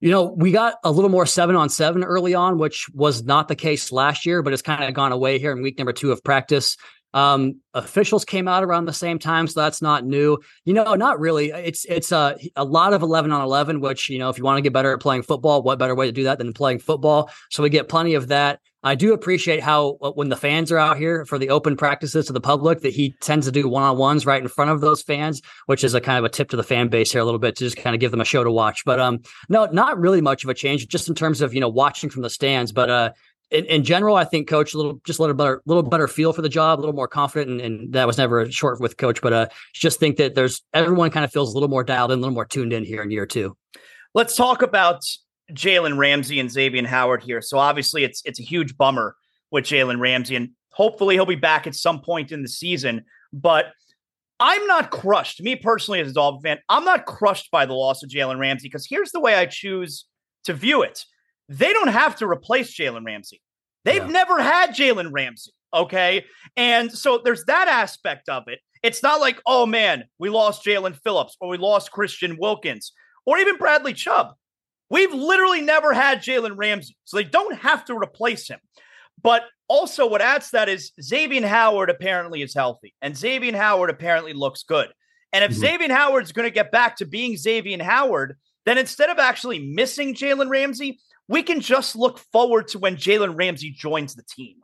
You 0.00 0.10
know, 0.10 0.24
we 0.24 0.52
got 0.52 0.74
a 0.84 0.90
little 0.90 1.10
more 1.10 1.24
seven 1.24 1.56
on 1.56 1.68
seven 1.70 2.04
early 2.04 2.34
on, 2.34 2.58
which 2.58 2.86
was 2.92 3.24
not 3.24 3.48
the 3.48 3.56
case 3.56 3.90
last 3.90 4.26
year, 4.26 4.42
but 4.42 4.52
it's 4.52 4.62
kind 4.62 4.84
of 4.84 4.92
gone 4.92 5.12
away 5.12 5.38
here 5.38 5.52
in 5.52 5.62
week 5.62 5.78
number 5.78 5.92
two 5.92 6.12
of 6.12 6.22
practice. 6.22 6.76
Um, 7.14 7.60
officials 7.72 8.26
came 8.26 8.46
out 8.46 8.62
around 8.62 8.84
the 8.84 8.92
same 8.92 9.18
time, 9.18 9.46
so 9.46 9.60
that's 9.60 9.80
not 9.80 10.04
new. 10.04 10.36
You 10.66 10.74
know, 10.74 10.94
not 10.96 11.18
really. 11.18 11.50
It's 11.50 11.86
it's 11.86 12.12
a 12.12 12.36
a 12.56 12.64
lot 12.64 12.92
of 12.92 13.00
eleven 13.00 13.32
on 13.32 13.40
eleven, 13.40 13.80
which 13.80 14.10
you 14.10 14.18
know, 14.18 14.28
if 14.28 14.36
you 14.36 14.44
want 14.44 14.58
to 14.58 14.62
get 14.62 14.74
better 14.74 14.92
at 14.92 15.00
playing 15.00 15.22
football, 15.22 15.62
what 15.62 15.78
better 15.78 15.94
way 15.94 16.06
to 16.06 16.12
do 16.12 16.24
that 16.24 16.36
than 16.36 16.52
playing 16.52 16.80
football? 16.80 17.30
So 17.50 17.62
we 17.62 17.70
get 17.70 17.88
plenty 17.88 18.14
of 18.14 18.28
that. 18.28 18.60
I 18.86 18.94
do 18.94 19.12
appreciate 19.12 19.64
how 19.64 19.98
uh, 20.00 20.12
when 20.12 20.28
the 20.28 20.36
fans 20.36 20.70
are 20.70 20.78
out 20.78 20.96
here 20.96 21.24
for 21.24 21.38
the 21.38 21.50
open 21.50 21.76
practices 21.76 22.26
to 22.26 22.32
the 22.32 22.40
public, 22.40 22.82
that 22.82 22.92
he 22.92 23.16
tends 23.20 23.44
to 23.46 23.50
do 23.50 23.68
one 23.68 23.82
on 23.82 23.98
ones 23.98 24.24
right 24.24 24.40
in 24.40 24.46
front 24.46 24.70
of 24.70 24.80
those 24.80 25.02
fans, 25.02 25.42
which 25.66 25.82
is 25.82 25.92
a 25.94 26.00
kind 26.00 26.18
of 26.18 26.24
a 26.24 26.28
tip 26.28 26.50
to 26.50 26.56
the 26.56 26.62
fan 26.62 26.86
base 26.86 27.10
here 27.10 27.20
a 27.20 27.24
little 27.24 27.40
bit 27.40 27.56
to 27.56 27.64
just 27.64 27.76
kind 27.76 27.96
of 27.96 28.00
give 28.00 28.12
them 28.12 28.20
a 28.20 28.24
show 28.24 28.44
to 28.44 28.50
watch. 28.50 28.84
But 28.84 29.00
um, 29.00 29.22
no, 29.48 29.66
not 29.72 29.98
really 29.98 30.20
much 30.20 30.44
of 30.44 30.50
a 30.50 30.54
change, 30.54 30.86
just 30.86 31.08
in 31.08 31.16
terms 31.16 31.40
of 31.40 31.52
you 31.52 31.60
know 31.60 31.68
watching 31.68 32.10
from 32.10 32.22
the 32.22 32.30
stands. 32.30 32.70
But 32.70 32.88
uh, 32.88 33.12
in, 33.50 33.64
in, 33.64 33.82
general, 33.82 34.14
I 34.14 34.24
think 34.24 34.46
coach 34.46 34.72
a 34.72 34.76
little 34.76 35.00
just 35.04 35.18
a 35.18 35.22
little 35.22 35.34
better, 35.34 35.62
little 35.66 35.82
better 35.82 36.06
feel 36.06 36.32
for 36.32 36.42
the 36.42 36.48
job, 36.48 36.78
a 36.78 36.80
little 36.80 36.94
more 36.94 37.08
confident, 37.08 37.60
and, 37.60 37.80
and 37.80 37.92
that 37.92 38.06
was 38.06 38.18
never 38.18 38.48
short 38.52 38.80
with 38.80 38.98
coach. 38.98 39.20
But 39.20 39.32
uh, 39.32 39.48
just 39.74 39.98
think 39.98 40.16
that 40.18 40.36
there's 40.36 40.62
everyone 40.72 41.10
kind 41.10 41.24
of 41.24 41.32
feels 41.32 41.50
a 41.50 41.54
little 41.54 41.68
more 41.68 41.82
dialed 41.82 42.12
in, 42.12 42.20
a 42.20 42.22
little 42.22 42.34
more 42.34 42.46
tuned 42.46 42.72
in 42.72 42.84
here 42.84 43.02
in 43.02 43.10
year 43.10 43.26
two. 43.26 43.56
Let's 44.14 44.36
talk 44.36 44.62
about 44.62 45.02
Jalen 45.52 45.96
Ramsey 45.96 46.40
and 46.40 46.50
Xavier 46.50 46.86
Howard 46.86 47.22
here. 47.22 47.40
So 47.40 47.58
obviously, 47.58 48.04
it's 48.04 48.22
it's 48.24 48.40
a 48.40 48.44
huge 48.44 48.76
bummer 48.76 49.16
with 49.50 49.64
Jalen 49.64 50.00
Ramsey, 50.00 50.36
and 50.36 50.50
hopefully 50.70 51.14
he'll 51.14 51.26
be 51.26 51.36
back 51.36 51.66
at 51.66 51.74
some 51.74 52.00
point 52.00 52.32
in 52.32 52.42
the 52.42 52.48
season. 52.48 53.04
But 53.32 53.66
I'm 54.38 54.66
not 54.66 54.90
crushed. 54.90 55.42
Me 55.42 55.56
personally, 55.56 56.00
as 56.00 56.10
a 56.10 56.14
Dolphin 56.14 56.42
fan, 56.42 56.58
I'm 56.68 56.84
not 56.84 57.06
crushed 57.06 57.50
by 57.50 57.66
the 57.66 57.74
loss 57.74 58.02
of 58.02 58.10
Jalen 58.10 58.38
Ramsey 58.38 58.68
because 58.68 58.86
here's 58.88 59.12
the 59.12 59.20
way 59.20 59.34
I 59.34 59.46
choose 59.46 60.04
to 60.44 60.52
view 60.52 60.82
it. 60.82 61.04
They 61.48 61.72
don't 61.72 61.88
have 61.88 62.16
to 62.16 62.26
replace 62.26 62.76
Jalen 62.76 63.04
Ramsey. 63.04 63.40
They've 63.84 64.02
yeah. 64.02 64.08
never 64.08 64.42
had 64.42 64.70
Jalen 64.70 65.10
Ramsey. 65.12 65.52
Okay. 65.72 66.24
And 66.56 66.90
so 66.90 67.20
there's 67.22 67.44
that 67.44 67.68
aspect 67.68 68.28
of 68.28 68.44
it. 68.48 68.60
It's 68.82 69.02
not 69.02 69.20
like, 69.20 69.40
oh 69.46 69.66
man, 69.66 70.04
we 70.18 70.28
lost 70.28 70.64
Jaelan 70.64 70.96
Phillips 71.02 71.36
or 71.40 71.48
we 71.48 71.58
lost 71.58 71.92
Christian 71.92 72.36
Wilkins 72.38 72.92
or 73.24 73.38
even 73.38 73.56
Bradley 73.56 73.92
Chubb. 73.92 74.34
We've 74.88 75.12
literally 75.12 75.62
never 75.62 75.92
had 75.92 76.22
Jalen 76.22 76.56
Ramsey. 76.56 76.96
So 77.04 77.16
they 77.16 77.24
don't 77.24 77.56
have 77.58 77.84
to 77.86 77.94
replace 77.94 78.48
him. 78.48 78.60
But 79.22 79.42
also, 79.68 80.08
what 80.08 80.22
adds 80.22 80.50
that 80.50 80.68
is 80.68 80.92
Xavier 81.00 81.46
Howard 81.46 81.90
apparently 81.90 82.42
is 82.42 82.54
healthy, 82.54 82.94
and 83.02 83.16
Xavier 83.16 83.56
Howard 83.56 83.90
apparently 83.90 84.32
looks 84.32 84.62
good. 84.62 84.88
And 85.32 85.42
if 85.42 85.50
mm-hmm. 85.50 85.60
Xavier 85.60 85.92
Howard's 85.92 86.32
going 86.32 86.46
to 86.46 86.54
get 86.54 86.70
back 86.70 86.96
to 86.96 87.06
being 87.06 87.36
Xavier 87.36 87.82
Howard, 87.82 88.36
then 88.64 88.78
instead 88.78 89.10
of 89.10 89.18
actually 89.18 89.58
missing 89.58 90.14
Jalen 90.14 90.50
Ramsey, 90.50 91.00
we 91.28 91.42
can 91.42 91.60
just 91.60 91.96
look 91.96 92.18
forward 92.18 92.68
to 92.68 92.78
when 92.78 92.96
Jalen 92.96 93.36
Ramsey 93.36 93.70
joins 93.70 94.14
the 94.14 94.22
team 94.22 94.56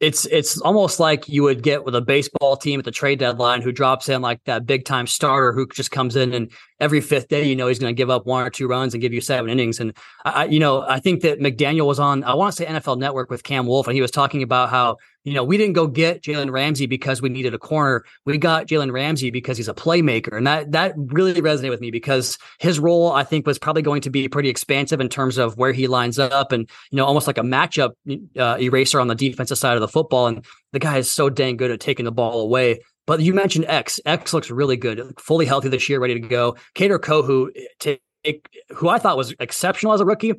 it's 0.00 0.24
it's 0.26 0.58
almost 0.62 0.98
like 0.98 1.28
you 1.28 1.42
would 1.42 1.62
get 1.62 1.84
with 1.84 1.94
a 1.94 2.00
baseball 2.00 2.56
team 2.56 2.78
at 2.78 2.86
the 2.86 2.90
trade 2.90 3.18
deadline 3.18 3.60
who 3.60 3.70
drops 3.70 4.08
in 4.08 4.22
like 4.22 4.42
that 4.44 4.64
big 4.64 4.86
time 4.86 5.06
starter 5.06 5.52
who 5.52 5.66
just 5.68 5.90
comes 5.90 6.16
in 6.16 6.32
and 6.32 6.50
every 6.80 7.02
fifth 7.02 7.28
day 7.28 7.46
you 7.46 7.54
know 7.54 7.66
he's 7.66 7.78
going 7.78 7.94
to 7.94 7.96
give 7.96 8.08
up 8.08 8.24
one 8.24 8.44
or 8.44 8.48
two 8.48 8.66
runs 8.66 8.94
and 8.94 9.02
give 9.02 9.12
you 9.12 9.20
seven 9.20 9.50
innings. 9.50 9.78
And 9.78 9.94
I, 10.24 10.46
you 10.46 10.58
know 10.58 10.82
I 10.88 11.00
think 11.00 11.20
that 11.22 11.38
McDaniel 11.38 11.86
was 11.86 12.00
on 12.00 12.24
I 12.24 12.34
want 12.34 12.54
to 12.54 12.56
say 12.56 12.66
NFL 12.66 12.98
Network 12.98 13.30
with 13.30 13.42
Cam 13.42 13.66
Wolfe 13.66 13.88
and 13.88 13.94
he 13.94 14.00
was 14.00 14.10
talking 14.10 14.42
about 14.42 14.70
how 14.70 14.96
you 15.24 15.34
know, 15.34 15.44
we 15.44 15.58
didn't 15.58 15.74
go 15.74 15.86
get 15.86 16.22
Jalen 16.22 16.50
Ramsey 16.50 16.86
because 16.86 17.20
we 17.20 17.28
needed 17.28 17.52
a 17.52 17.58
corner. 17.58 18.04
We 18.24 18.38
got 18.38 18.66
Jalen 18.66 18.92
Ramsey 18.92 19.30
because 19.30 19.56
he's 19.56 19.68
a 19.68 19.74
playmaker. 19.74 20.36
And 20.36 20.46
that 20.46 20.72
that 20.72 20.94
really 20.96 21.34
resonated 21.34 21.70
with 21.70 21.80
me 21.80 21.90
because 21.90 22.38
his 22.58 22.78
role, 22.78 23.12
I 23.12 23.24
think, 23.24 23.46
was 23.46 23.58
probably 23.58 23.82
going 23.82 24.00
to 24.02 24.10
be 24.10 24.28
pretty 24.28 24.48
expansive 24.48 25.00
in 25.00 25.08
terms 25.08 25.36
of 25.36 25.56
where 25.58 25.72
he 25.72 25.86
lines 25.86 26.18
up 26.18 26.52
and, 26.52 26.68
you 26.90 26.96
know, 26.96 27.04
almost 27.04 27.26
like 27.26 27.38
a 27.38 27.42
matchup 27.42 27.92
uh, 28.38 28.56
eraser 28.58 28.98
on 28.98 29.08
the 29.08 29.14
defensive 29.14 29.58
side 29.58 29.76
of 29.76 29.82
the 29.82 29.88
football. 29.88 30.26
And 30.26 30.44
the 30.72 30.78
guy 30.78 30.96
is 30.96 31.10
so 31.10 31.28
dang 31.28 31.56
good 31.56 31.70
at 31.70 31.80
taking 31.80 32.06
the 32.06 32.12
ball 32.12 32.40
away. 32.40 32.80
But 33.06 33.20
you 33.20 33.34
mentioned 33.34 33.66
X. 33.68 34.00
X 34.06 34.32
looks 34.32 34.50
really 34.50 34.76
good, 34.76 35.14
fully 35.18 35.44
healthy 35.44 35.68
this 35.68 35.88
year, 35.88 36.00
ready 36.00 36.14
to 36.14 36.20
go. 36.20 36.56
Kader 36.74 36.98
Kohou, 36.98 37.48
who 38.70 38.88
I 38.88 38.98
thought 38.98 39.16
was 39.16 39.34
exceptional 39.40 39.92
as 39.92 40.00
a 40.00 40.04
rookie, 40.04 40.34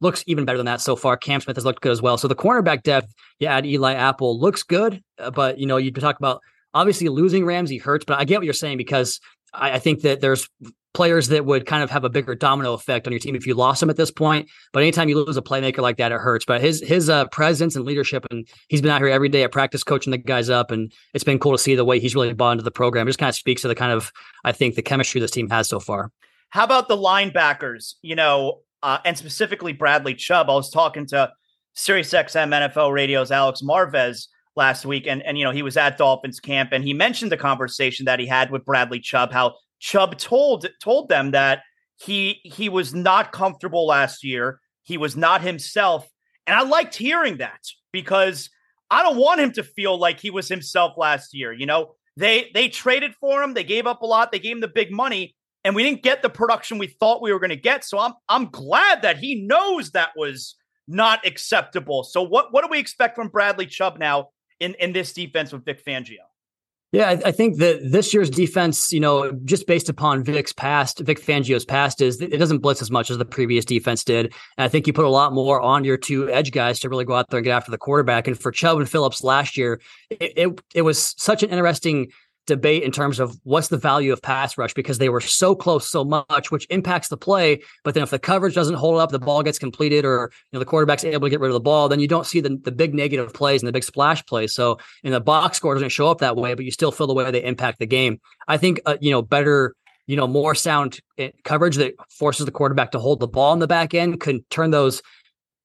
looks 0.00 0.22
even 0.26 0.44
better 0.44 0.58
than 0.58 0.66
that 0.66 0.80
so 0.80 0.96
far. 0.96 1.16
Cam 1.16 1.40
Smith 1.40 1.56
has 1.56 1.64
looked 1.64 1.82
good 1.82 1.92
as 1.92 2.02
well. 2.02 2.18
So 2.18 2.28
the 2.28 2.34
cornerback 2.34 2.82
depth, 2.82 3.12
yeah, 3.38 3.56
add 3.56 3.66
Eli 3.66 3.94
Apple 3.94 4.38
looks 4.38 4.62
good, 4.62 5.02
uh, 5.18 5.30
but 5.30 5.58
you 5.58 5.66
know, 5.66 5.76
you 5.76 5.90
talk 5.90 6.18
about 6.18 6.42
obviously 6.74 7.08
losing 7.08 7.44
Ramsey 7.44 7.78
hurts, 7.78 8.04
but 8.04 8.18
I 8.18 8.24
get 8.24 8.38
what 8.38 8.44
you're 8.44 8.54
saying 8.54 8.76
because 8.76 9.20
I, 9.52 9.72
I 9.72 9.78
think 9.78 10.02
that 10.02 10.20
there's 10.20 10.48
players 10.96 11.28
that 11.28 11.44
would 11.44 11.66
kind 11.66 11.82
of 11.82 11.90
have 11.90 12.04
a 12.04 12.08
bigger 12.08 12.34
domino 12.34 12.72
effect 12.72 13.06
on 13.06 13.12
your 13.12 13.20
team 13.20 13.36
if 13.36 13.46
you 13.46 13.54
lost 13.54 13.80
them 13.80 13.90
at 13.90 13.96
this 13.96 14.10
point. 14.10 14.48
But 14.72 14.82
anytime 14.82 15.10
you 15.10 15.22
lose 15.22 15.36
a 15.36 15.42
playmaker 15.42 15.80
like 15.80 15.98
that, 15.98 16.10
it 16.10 16.18
hurts. 16.18 16.46
But 16.46 16.62
his 16.62 16.80
his 16.80 17.10
uh, 17.10 17.26
presence 17.26 17.76
and 17.76 17.84
leadership, 17.84 18.26
and 18.30 18.48
he's 18.68 18.80
been 18.80 18.90
out 18.90 19.02
here 19.02 19.10
every 19.10 19.28
day 19.28 19.42
at 19.42 19.52
practice 19.52 19.84
coaching 19.84 20.10
the 20.10 20.18
guys 20.18 20.48
up, 20.48 20.70
and 20.70 20.90
it's 21.12 21.24
been 21.24 21.38
cool 21.38 21.52
to 21.52 21.58
see 21.58 21.74
the 21.74 21.84
way 21.84 22.00
he's 22.00 22.14
really 22.14 22.32
bought 22.32 22.52
into 22.52 22.64
the 22.64 22.70
program. 22.70 23.06
It 23.06 23.10
just 23.10 23.18
kind 23.18 23.28
of 23.28 23.36
speaks 23.36 23.62
to 23.62 23.68
the 23.68 23.74
kind 23.74 23.92
of 23.92 24.10
I 24.42 24.52
think 24.52 24.74
the 24.74 24.82
chemistry 24.82 25.20
this 25.20 25.30
team 25.30 25.50
has 25.50 25.68
so 25.68 25.80
far. 25.80 26.10
How 26.48 26.64
about 26.64 26.88
the 26.88 26.96
linebackers? 26.96 27.94
You 28.00 28.16
know, 28.16 28.60
uh, 28.86 28.98
and 29.04 29.18
specifically 29.18 29.72
Bradley 29.72 30.14
Chubb. 30.14 30.48
I 30.48 30.54
was 30.54 30.70
talking 30.70 31.06
to 31.06 31.32
SiriusXM 31.76 32.70
NFL 32.70 32.92
Radio's 32.92 33.32
Alex 33.32 33.60
Marvez 33.60 34.28
last 34.54 34.86
week, 34.86 35.08
and 35.08 35.22
and 35.22 35.36
you 35.36 35.44
know 35.44 35.50
he 35.50 35.62
was 35.62 35.76
at 35.76 35.98
Dolphins 35.98 36.38
camp, 36.38 36.70
and 36.72 36.84
he 36.84 36.94
mentioned 36.94 37.32
the 37.32 37.36
conversation 37.36 38.06
that 38.06 38.20
he 38.20 38.26
had 38.26 38.52
with 38.52 38.64
Bradley 38.64 39.00
Chubb, 39.00 39.32
how 39.32 39.56
Chubb 39.80 40.16
told 40.18 40.68
told 40.80 41.08
them 41.08 41.32
that 41.32 41.62
he 41.96 42.40
he 42.44 42.68
was 42.68 42.94
not 42.94 43.32
comfortable 43.32 43.88
last 43.88 44.22
year. 44.22 44.60
He 44.84 44.96
was 44.96 45.16
not 45.16 45.42
himself. 45.42 46.08
And 46.46 46.56
I 46.56 46.62
liked 46.62 46.94
hearing 46.94 47.38
that 47.38 47.64
because 47.90 48.50
I 48.88 49.02
don't 49.02 49.16
want 49.16 49.40
him 49.40 49.50
to 49.52 49.64
feel 49.64 49.98
like 49.98 50.20
he 50.20 50.30
was 50.30 50.48
himself 50.48 50.92
last 50.96 51.34
year. 51.34 51.52
You 51.52 51.66
know, 51.66 51.96
they 52.16 52.52
they 52.54 52.68
traded 52.68 53.16
for 53.16 53.42
him, 53.42 53.54
they 53.54 53.64
gave 53.64 53.88
up 53.88 54.02
a 54.02 54.06
lot, 54.06 54.30
they 54.30 54.38
gave 54.38 54.54
him 54.54 54.60
the 54.60 54.68
big 54.68 54.92
money, 54.92 55.34
and 55.66 55.74
we 55.74 55.82
didn't 55.82 56.04
get 56.04 56.22
the 56.22 56.30
production 56.30 56.78
we 56.78 56.86
thought 56.86 57.20
we 57.20 57.32
were 57.32 57.40
going 57.40 57.50
to 57.50 57.56
get. 57.56 57.84
So 57.84 57.98
I'm 57.98 58.12
I'm 58.28 58.50
glad 58.50 59.02
that 59.02 59.18
he 59.18 59.34
knows 59.34 59.90
that 59.90 60.10
was 60.16 60.54
not 60.86 61.26
acceptable. 61.26 62.04
So 62.04 62.22
what 62.22 62.52
what 62.52 62.62
do 62.62 62.70
we 62.70 62.78
expect 62.78 63.16
from 63.16 63.28
Bradley 63.28 63.66
Chubb 63.66 63.98
now 63.98 64.28
in 64.60 64.74
in 64.74 64.92
this 64.92 65.12
defense 65.12 65.52
with 65.52 65.64
Vic 65.64 65.84
Fangio? 65.84 66.22
Yeah, 66.92 67.08
I, 67.08 67.28
I, 67.28 67.32
think 67.32 67.58
that 67.58 67.80
this 67.82 68.14
year's 68.14 68.30
defense, 68.30 68.92
you 68.92 69.00
know, 69.00 69.32
just 69.44 69.66
based 69.66 69.88
upon 69.88 70.22
Vic's 70.22 70.52
past, 70.52 71.00
Vic 71.00 71.20
Fangio's 71.20 71.64
past, 71.64 72.00
is 72.00 72.22
it 72.22 72.38
doesn't 72.38 72.58
blitz 72.58 72.80
as 72.80 72.92
much 72.92 73.10
as 73.10 73.18
the 73.18 73.24
previous 73.24 73.64
defense 73.64 74.04
did. 74.04 74.26
And 74.56 74.64
I 74.64 74.68
think 74.68 74.86
you 74.86 74.92
put 74.92 75.04
a 75.04 75.10
lot 75.10 75.32
more 75.32 75.60
on 75.60 75.84
your 75.84 75.96
two 75.96 76.30
edge 76.30 76.52
guys 76.52 76.78
to 76.80 76.88
really 76.88 77.04
go 77.04 77.14
out 77.14 77.28
there 77.28 77.38
and 77.38 77.44
get 77.44 77.56
after 77.56 77.72
the 77.72 77.76
quarterback. 77.76 78.28
And 78.28 78.38
for 78.38 78.52
Chubb 78.52 78.78
and 78.78 78.88
Phillips 78.88 79.24
last 79.24 79.56
year, 79.56 79.80
it, 80.10 80.32
it, 80.36 80.60
it 80.74 80.82
was 80.82 81.14
such 81.18 81.42
an 81.42 81.50
interesting 81.50 82.12
debate 82.46 82.82
in 82.82 82.92
terms 82.92 83.20
of 83.20 83.38
what's 83.42 83.68
the 83.68 83.76
value 83.76 84.12
of 84.12 84.22
pass 84.22 84.56
rush 84.56 84.72
because 84.72 84.98
they 84.98 85.08
were 85.08 85.20
so 85.20 85.54
close 85.54 85.88
so 85.88 86.04
much, 86.04 86.50
which 86.50 86.66
impacts 86.70 87.08
the 87.08 87.16
play. 87.16 87.60
But 87.84 87.94
then 87.94 88.02
if 88.02 88.10
the 88.10 88.18
coverage 88.18 88.54
doesn't 88.54 88.76
hold 88.76 89.00
up, 89.00 89.10
the 89.10 89.18
ball 89.18 89.42
gets 89.42 89.58
completed, 89.58 90.04
or 90.04 90.30
you 90.32 90.56
know 90.56 90.58
the 90.60 90.64
quarterback's 90.64 91.04
able 91.04 91.26
to 91.26 91.30
get 91.30 91.40
rid 91.40 91.48
of 91.48 91.54
the 91.54 91.60
ball, 91.60 91.88
then 91.88 92.00
you 92.00 92.08
don't 92.08 92.26
see 92.26 92.40
the, 92.40 92.58
the 92.62 92.72
big 92.72 92.94
negative 92.94 93.34
plays 93.34 93.62
and 93.62 93.68
the 93.68 93.72
big 93.72 93.84
splash 93.84 94.24
plays. 94.26 94.54
So 94.54 94.78
in 95.02 95.12
the 95.12 95.20
box 95.20 95.56
score 95.56 95.74
doesn't 95.74 95.90
show 95.90 96.08
up 96.08 96.18
that 96.18 96.36
way, 96.36 96.54
but 96.54 96.64
you 96.64 96.70
still 96.70 96.92
feel 96.92 97.06
the 97.06 97.14
way 97.14 97.30
they 97.30 97.44
impact 97.44 97.78
the 97.78 97.86
game. 97.86 98.20
I 98.48 98.56
think 98.56 98.80
uh, 98.86 98.96
you 99.00 99.10
know 99.10 99.22
better. 99.22 99.74
You 100.08 100.14
know, 100.14 100.28
more 100.28 100.54
sound 100.54 101.00
eh, 101.18 101.32
coverage 101.42 101.74
that 101.78 101.94
forces 102.10 102.46
the 102.46 102.52
quarterback 102.52 102.92
to 102.92 103.00
hold 103.00 103.18
the 103.18 103.26
ball 103.26 103.52
in 103.54 103.58
the 103.58 103.66
back 103.66 103.92
end 103.92 104.20
can 104.20 104.44
turn 104.50 104.70
those 104.70 105.02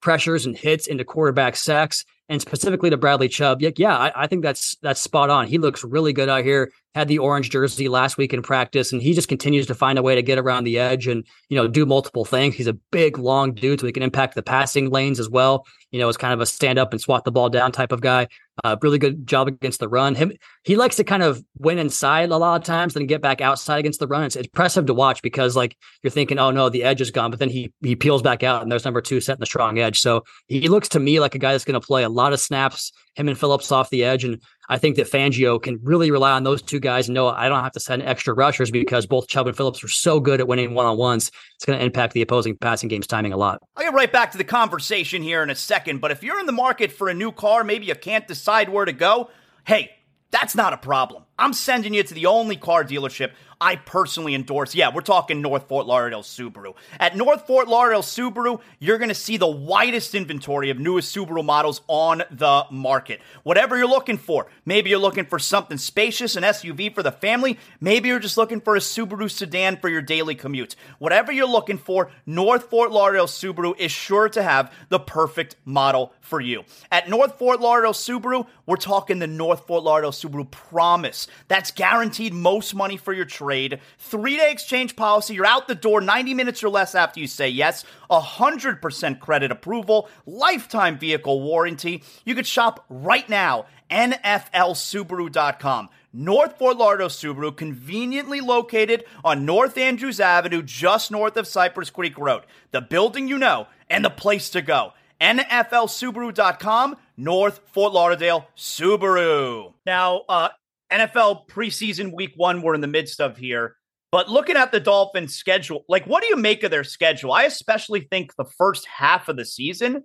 pressures 0.01 0.47
and 0.47 0.57
hits 0.57 0.87
into 0.87 1.05
quarterback 1.05 1.55
sacks 1.55 2.03
and 2.31 2.41
specifically 2.41 2.89
to 2.89 2.95
Bradley 2.95 3.27
Chubb, 3.27 3.61
yeah, 3.61 3.97
I, 3.97 4.23
I, 4.23 4.25
think 4.25 4.41
that's 4.41 4.77
that's 4.81 5.01
spot 5.01 5.29
on. 5.29 5.47
He 5.47 5.57
looks 5.57 5.83
really 5.83 6.13
good 6.13 6.29
out 6.29 6.45
here. 6.45 6.71
Had 6.95 7.09
the 7.09 7.19
orange 7.19 7.49
jersey 7.49 7.89
last 7.89 8.17
week 8.17 8.33
in 8.33 8.41
practice, 8.41 8.93
and 8.93 9.01
he 9.01 9.13
just 9.13 9.27
continues 9.27 9.67
to 9.67 9.75
find 9.75 9.99
a 9.99 10.01
way 10.01 10.15
to 10.15 10.21
get 10.21 10.39
around 10.39 10.63
the 10.63 10.79
edge 10.79 11.07
and 11.07 11.27
you 11.49 11.57
know 11.57 11.67
do 11.67 11.85
multiple 11.85 12.23
things. 12.23 12.55
He's 12.55 12.67
a 12.67 12.73
big, 12.73 13.17
long 13.17 13.53
dude, 13.53 13.81
so 13.81 13.85
he 13.85 13.91
can 13.91 14.01
impact 14.01 14.35
the 14.35 14.43
passing 14.43 14.89
lanes 14.89 15.19
as 15.19 15.29
well. 15.29 15.65
You 15.91 15.99
know, 15.99 16.07
as 16.07 16.15
kind 16.15 16.33
of 16.33 16.39
a 16.39 16.45
stand 16.45 16.79
up 16.79 16.93
and 16.93 17.01
swat 17.01 17.25
the 17.25 17.33
ball 17.33 17.49
down 17.49 17.73
type 17.73 17.91
of 17.91 17.99
guy. 17.99 18.29
Uh, 18.63 18.77
really 18.81 18.97
good 18.97 19.27
job 19.27 19.49
against 19.49 19.81
the 19.81 19.89
run. 19.89 20.15
Him, 20.15 20.31
he 20.63 20.75
likes 20.75 20.95
to 20.97 21.03
kind 21.03 21.23
of 21.23 21.43
win 21.57 21.79
inside 21.79 22.29
a 22.29 22.37
lot 22.37 22.61
of 22.61 22.65
times, 22.65 22.93
then 22.93 23.07
get 23.07 23.21
back 23.21 23.41
outside 23.41 23.79
against 23.79 23.99
the 23.99 24.07
run. 24.07 24.23
It's 24.23 24.35
impressive 24.35 24.85
to 24.85 24.93
watch 24.93 25.21
because 25.23 25.55
like 25.55 25.75
you're 26.03 26.11
thinking, 26.11 26.37
oh 26.37 26.51
no, 26.51 26.69
the 26.69 26.83
edge 26.83 27.01
is 27.01 27.09
gone, 27.09 27.31
but 27.31 27.39
then 27.39 27.49
he 27.49 27.73
he 27.81 27.95
peels 27.95 28.21
back 28.21 28.43
out, 28.43 28.61
and 28.61 28.71
there's 28.71 28.85
number 28.85 29.01
two 29.01 29.21
setting 29.21 29.39
the 29.39 29.45
strong 29.47 29.79
edge. 29.79 29.99
So 29.99 30.23
he 30.47 30.67
looks 30.67 30.89
to 30.89 30.99
me 30.99 31.19
like 31.19 31.33
a 31.33 31.39
guy 31.39 31.51
that's 31.51 31.65
going 31.65 31.79
to 31.79 31.85
play 31.85 32.03
a 32.03 32.09
lot 32.09 32.33
of 32.33 32.39
snaps. 32.39 32.91
Him 33.15 33.27
and 33.27 33.37
Phillips 33.37 33.71
off 33.71 33.89
the 33.89 34.03
edge, 34.03 34.23
and 34.23 34.41
I 34.69 34.77
think 34.77 34.95
that 34.95 35.09
Fangio 35.09 35.61
can 35.61 35.79
really 35.83 36.11
rely 36.11 36.31
on 36.31 36.43
those 36.43 36.61
two 36.61 36.79
guys 36.79 37.09
know 37.09 37.27
I 37.27 37.49
don't 37.49 37.63
have 37.63 37.73
to 37.73 37.79
send 37.79 38.03
extra 38.03 38.33
rushers 38.33 38.71
because 38.71 39.05
both 39.05 39.27
Chubb 39.27 39.47
and 39.47 39.57
Phillips 39.57 39.83
are 39.83 39.89
so 39.89 40.19
good 40.19 40.39
at 40.39 40.47
winning 40.47 40.73
one 40.75 40.85
on 40.85 40.97
ones. 40.97 41.29
It's 41.55 41.65
going 41.65 41.77
to 41.77 41.83
impact 41.83 42.13
the 42.13 42.21
opposing 42.21 42.55
passing 42.55 42.87
game's 42.87 43.07
timing 43.07 43.33
a 43.33 43.37
lot. 43.37 43.61
I'll 43.75 43.83
get 43.83 43.93
right 43.93 44.11
back 44.11 44.31
to 44.31 44.37
the 44.37 44.45
conversation 44.45 45.23
here 45.23 45.43
in 45.43 45.49
a 45.49 45.55
second. 45.55 45.99
But 45.99 46.11
if 46.11 46.23
you're 46.23 46.39
in 46.39 46.45
the 46.45 46.53
market 46.53 46.91
for 46.91 47.09
a 47.09 47.13
new 47.13 47.33
car, 47.33 47.65
maybe 47.65 47.87
you 47.87 47.95
can't 47.95 48.27
decide 48.27 48.69
where 48.69 48.85
to 48.85 48.93
go, 48.93 49.29
hey, 49.65 49.91
that's 50.31 50.55
not 50.55 50.73
a 50.73 50.77
problem. 50.77 51.23
I'm 51.37 51.53
sending 51.53 51.93
you 51.93 52.03
to 52.03 52.13
the 52.13 52.25
only 52.25 52.55
car 52.55 52.83
dealership 52.83 53.31
I 53.61 53.75
personally 53.75 54.33
endorse. 54.33 54.73
Yeah, 54.73 54.89
we're 54.91 55.01
talking 55.01 55.39
North 55.39 55.67
Fort 55.67 55.85
Lauderdale 55.85 56.23
Subaru. 56.23 56.73
At 56.99 57.15
North 57.15 57.45
Fort 57.45 57.67
Lauderdale 57.67 58.01
Subaru, 58.01 58.59
you're 58.79 58.97
going 58.97 59.09
to 59.09 59.15
see 59.15 59.37
the 59.37 59.47
widest 59.47 60.15
inventory 60.15 60.71
of 60.71 60.79
newest 60.79 61.15
Subaru 61.15 61.45
models 61.45 61.81
on 61.87 62.23
the 62.31 62.65
market. 62.71 63.21
Whatever 63.43 63.77
you're 63.77 63.87
looking 63.87 64.17
for, 64.17 64.47
maybe 64.65 64.89
you're 64.89 64.97
looking 64.97 65.25
for 65.25 65.37
something 65.37 65.77
spacious, 65.77 66.35
an 66.35 66.41
SUV 66.41 66.95
for 66.95 67.03
the 67.03 67.11
family, 67.11 67.59
maybe 67.79 68.09
you're 68.09 68.17
just 68.17 68.35
looking 68.35 68.61
for 68.61 68.75
a 68.75 68.79
Subaru 68.79 69.29
sedan 69.29 69.77
for 69.77 69.89
your 69.89 70.01
daily 70.01 70.33
commute. 70.33 70.75
Whatever 70.97 71.31
you're 71.31 71.45
looking 71.45 71.77
for, 71.77 72.09
North 72.25 72.63
Fort 72.63 72.91
Lauderdale 72.91 73.27
Subaru 73.27 73.79
is 73.79 73.91
sure 73.91 74.27
to 74.29 74.41
have 74.41 74.73
the 74.89 74.99
perfect 74.99 75.55
model 75.65 76.13
for 76.19 76.41
you. 76.41 76.63
At 76.91 77.09
North 77.09 77.37
Fort 77.37 77.61
Lauderdale 77.61 77.93
Subaru, 77.93 78.47
we're 78.65 78.75
talking 78.77 79.19
the 79.19 79.27
North 79.27 79.67
Fort 79.67 79.83
Lauderdale 79.83 80.11
Subaru 80.11 80.49
Promise. 80.49 81.27
That's 81.47 81.69
guaranteed 81.69 82.33
most 82.33 82.73
money 82.73 82.97
for 82.97 83.13
your 83.13 83.25
trade 83.25 83.50
trade, 83.51 83.81
three 83.97 84.37
day 84.37 84.49
exchange 84.49 84.95
policy. 84.95 85.33
You're 85.33 85.45
out 85.45 85.67
the 85.67 85.75
door 85.75 85.99
90 85.99 86.33
minutes 86.33 86.63
or 86.63 86.69
less 86.69 86.95
after 86.95 87.19
you 87.19 87.27
say 87.27 87.49
yes, 87.49 87.83
100% 88.09 89.19
credit 89.19 89.51
approval, 89.51 90.07
lifetime 90.25 90.97
vehicle 90.97 91.41
warranty. 91.41 92.01
You 92.23 92.33
could 92.33 92.47
shop 92.47 92.85
right 92.89 93.27
now, 93.27 93.65
NFLSubaru.com. 93.89 95.89
North 96.13 96.57
Fort 96.57 96.77
Lauderdale 96.77 97.07
Subaru, 97.07 97.55
conveniently 97.55 98.41
located 98.41 99.03
on 99.23 99.45
North 99.45 99.77
Andrews 99.77 100.19
Avenue, 100.21 100.61
just 100.61 101.11
north 101.11 101.35
of 101.35 101.47
Cypress 101.47 101.89
Creek 101.89 102.17
Road. 102.17 102.43
The 102.71 102.81
building 102.81 103.27
you 103.27 103.37
know 103.37 103.67
and 103.89 104.03
the 104.03 104.09
place 104.09 104.49
to 104.51 104.61
go. 104.61 104.93
NFLSubaru.com, 105.21 106.97
North 107.15 107.61
Fort 107.71 107.93
Lauderdale 107.93 108.47
Subaru. 108.57 109.73
Now, 109.85 110.23
uh, 110.27 110.49
NFL 110.91 111.47
preseason 111.47 112.13
week 112.13 112.33
one 112.35 112.61
we're 112.61 112.75
in 112.75 112.81
the 112.81 112.87
midst 112.87 113.21
of 113.21 113.37
here. 113.37 113.75
But 114.11 114.29
looking 114.29 114.57
at 114.57 114.71
the 114.71 114.79
Dolphins' 114.79 115.35
schedule, 115.35 115.85
like 115.87 116.05
what 116.05 116.21
do 116.21 116.27
you 116.27 116.35
make 116.35 116.63
of 116.63 116.71
their 116.71 116.83
schedule? 116.83 117.31
I 117.31 117.43
especially 117.43 118.01
think 118.01 118.35
the 118.35 118.45
first 118.57 118.85
half 118.85 119.29
of 119.29 119.37
the 119.37 119.45
season, 119.45 120.03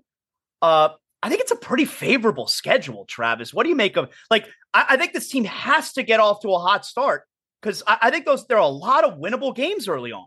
uh, 0.62 0.90
I 1.22 1.29
think 1.29 1.40
it's 1.40 1.51
a 1.51 1.57
pretty 1.57 1.87
favorable 1.87 2.46
schedule, 2.46 3.05
Travis. 3.07 3.53
What 3.53 3.64
do 3.64 3.70
you 3.70 3.75
make 3.75 3.96
of 3.96 4.11
like 4.31 4.46
I, 4.72 4.87
I 4.90 4.96
think 4.96 5.12
this 5.12 5.29
team 5.29 5.44
has 5.44 5.92
to 5.94 6.03
get 6.03 6.20
off 6.20 6.40
to 6.42 6.51
a 6.51 6.59
hot 6.59 6.85
start 6.85 7.22
because 7.61 7.83
I, 7.87 7.99
I 8.03 8.11
think 8.11 8.27
those 8.27 8.46
there 8.46 8.59
are 8.59 8.61
a 8.61 8.68
lot 8.68 9.05
of 9.05 9.18
winnable 9.18 9.55
games 9.55 9.88
early 9.88 10.12
on. 10.12 10.27